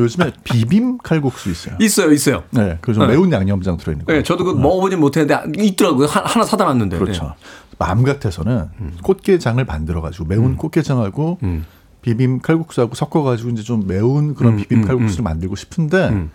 [0.00, 1.76] 요즘에 비빔 칼국수 있어요.
[1.80, 2.42] 있어요, 있어요.
[2.50, 3.12] 네, 그좀 네.
[3.12, 4.12] 매운 양념장 들어있는 거.
[4.12, 6.08] 네, 저도 그 먹어보진 못했는데 있더라고요.
[6.08, 6.98] 하- 하나 사다 놨는데.
[6.98, 7.22] 그렇죠.
[7.22, 7.30] 네.
[7.78, 8.68] 마음 같아서는
[9.04, 11.64] 꽃게장을 만들어가지고 매운 꽃게장하고 음.
[12.00, 16.30] 비빔 칼국수하고 섞어가지고 이제 좀 매운 그런 음, 비빔 음, 칼국수를 만들고 싶은데 음.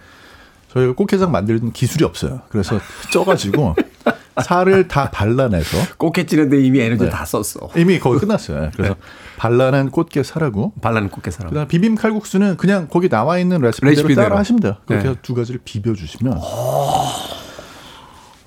[0.72, 2.44] 저희가 꽃게장 만드는 기술이 없어요.
[2.48, 2.80] 그래서
[3.12, 3.76] 쪄가지고
[4.44, 7.10] 살을 다 발라내서 꽃게 찌는데 이미 에너지 네.
[7.10, 7.70] 다 썼어.
[7.76, 8.72] 이미 거의 끝났어요.
[8.76, 8.96] 그래서
[9.38, 11.50] 발라낸 꽃게 살하고 발라는 꽃게 사람.
[11.50, 14.28] 그다음 비빔 칼국수는 그냥 거기 나와 있는 레시피대로, 레시피대로.
[14.30, 14.76] 따라 하시면 돼요.
[14.86, 15.16] 그렇게 네.
[15.22, 16.38] 두 가지를 비벼 주시면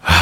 [0.00, 0.12] 하,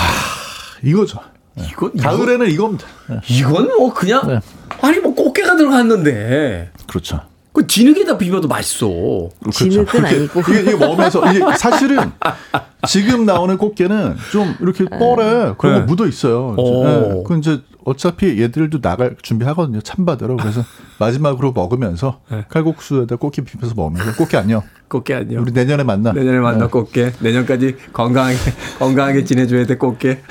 [0.82, 1.18] 이거죠.
[1.56, 2.86] 이거 가을에는 이겁니다.
[3.08, 3.16] 네.
[3.30, 4.40] 이건 뭐 그냥 네.
[4.80, 7.20] 아니 뭐 꽃게가 들어갔는데 그렇죠.
[7.58, 8.86] 그 진흙에다 비벼도 맛있어.
[9.50, 10.40] 진흙은 그렇게 아니고.
[10.40, 12.12] 이게, 이게 먹으면서 이게 사실은
[12.86, 15.80] 지금 나오는 꽃게는 좀 이렇게 뻘에 그런 네.
[15.80, 16.54] 거 묻어 있어요.
[16.56, 16.84] 오.
[16.84, 17.24] 네.
[17.26, 19.80] 그 이제 어차피 얘들도 나갈 준비하거든요.
[19.80, 20.36] 찬바다로.
[20.36, 20.62] 그래서
[21.00, 22.44] 마지막으로 먹으면서 네.
[22.48, 24.62] 칼국수에다 꽃게 비벼서 먹으면서 꽃게 안녕.
[24.88, 25.40] 꽃게 아니요.
[25.40, 26.12] 우리 내년에 만나.
[26.12, 26.70] 내년에 만나 네.
[26.70, 27.14] 꽃게.
[27.18, 28.36] 내년까지 건강하게
[28.78, 30.22] 건강하게 지내줘야 돼 꽃게.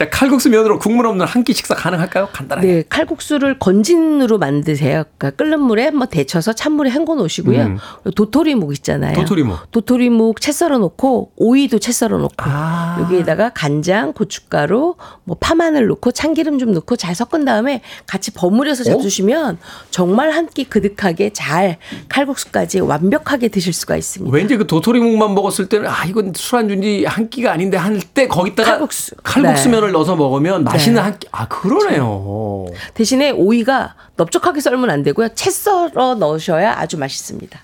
[0.00, 2.28] 자 칼국수 면으로 국물 없는 한 끼 식사 가능할까요?
[2.32, 2.66] 간단하게.
[2.66, 5.04] 네, 칼국수를 건진으로 만드세요.
[5.18, 7.62] 그러니까 끓는 물에 뭐 데쳐서 찬물에 헹궈 놓으시고요.
[7.62, 7.78] 음.
[8.16, 9.14] 도토리묵 있잖아요.
[9.14, 9.70] 도토리묵.
[9.70, 12.98] 도토리묵 채 썰어 놓고 오이도 채 썰어 놓고 아.
[13.02, 14.94] 여기에다가 간장, 고춧가루,
[15.24, 19.58] 뭐 파마늘 넣고 참기름 좀 넣고 잘 섞은 다음에 같이 버무려서 잡수시면
[19.90, 21.76] 정말 한 끼 그득하게 잘
[22.08, 24.34] 칼국수까지 완벽하게 드실 수가 있습니다.
[24.34, 29.14] 왠지 그 도토리묵만 먹었을 때는 아 이건 술안주인지 한 끼가 아닌데 할 때 거기다가 칼국수.
[29.22, 31.02] 칼국수면을 넣어서 먹으면 맛있는 네.
[31.02, 31.28] 한 끼.
[31.32, 32.66] 아 그러네요.
[32.94, 35.30] 대신에 오이가 넓적하게 썰면 안 되고요.
[35.34, 37.60] 채 썰어 넣으셔야 아주 맛있습니다.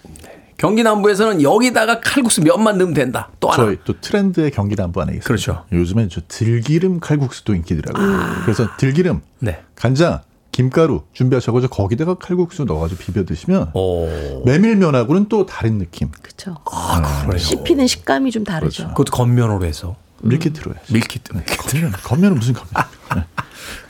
[0.58, 3.28] 경기 남부에서는 여기다가 칼국수 면만 넣으면 된다.
[3.40, 3.64] 또 하나.
[3.64, 5.22] 저희 또 트렌드의 경기 남부 안에 있어요.
[5.24, 5.64] 그렇죠.
[5.70, 8.42] 요즘엔 저 들기름 칼국수도 인기더라고요.
[8.44, 9.60] 그래서 들기름, 네.
[9.74, 10.22] 간장,
[10.52, 14.08] 김가루 준비하셔가지고 거기다가 칼국수 넣어가지고 비벼 드시면 오.
[14.46, 16.10] 메밀면하고는 또 다른 느낌.
[16.22, 16.56] 그렇죠.
[16.72, 17.36] 아 그래요.
[17.38, 18.84] 씹히는 식감이 좀 다르죠.
[18.84, 18.94] 그렇죠.
[18.94, 19.96] 그것도 겉면으로 해서.
[20.22, 20.78] 밀키트로 해.
[20.90, 21.32] 밀키트.
[21.32, 22.84] 겉면은, 겉면은 무슨 겉면?
[23.16, 23.24] 네.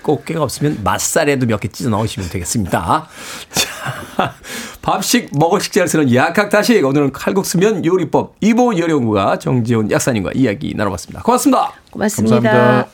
[0.02, 3.08] 꽃게가 없으면 맛살에도 몇 개 찢어 넣으시면 되겠습니다.
[3.52, 4.34] 자,
[4.82, 11.22] 밥식 먹을 식재를 쓰는 약학다식 오늘은 칼국수면 요리법 이보 요리연구가 정지훈 약사님과 이야기 나눠봤습니다.
[11.22, 11.72] 고맙습니다.
[11.90, 12.40] 고맙습니다.
[12.40, 12.90] 감사합니다.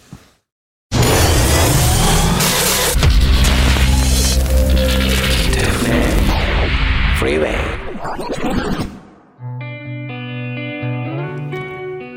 [7.18, 7.61] Freeway.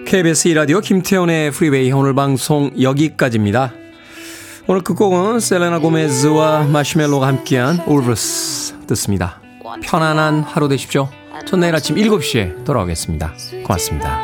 [0.06, 3.74] KBS 2라디오 김태훈의 프리웨이 오늘 방송 여기까지입니다.
[4.68, 9.42] 오늘 끝곡은 셀레나 고메즈와 마시멜로가 함께한 울브스 듣습니다.
[9.84, 11.10] 편안한 하루 되십시오.
[11.48, 13.34] 전 내일 아침 7시에 돌아오겠습니다.
[13.64, 14.22] 고맙습니다.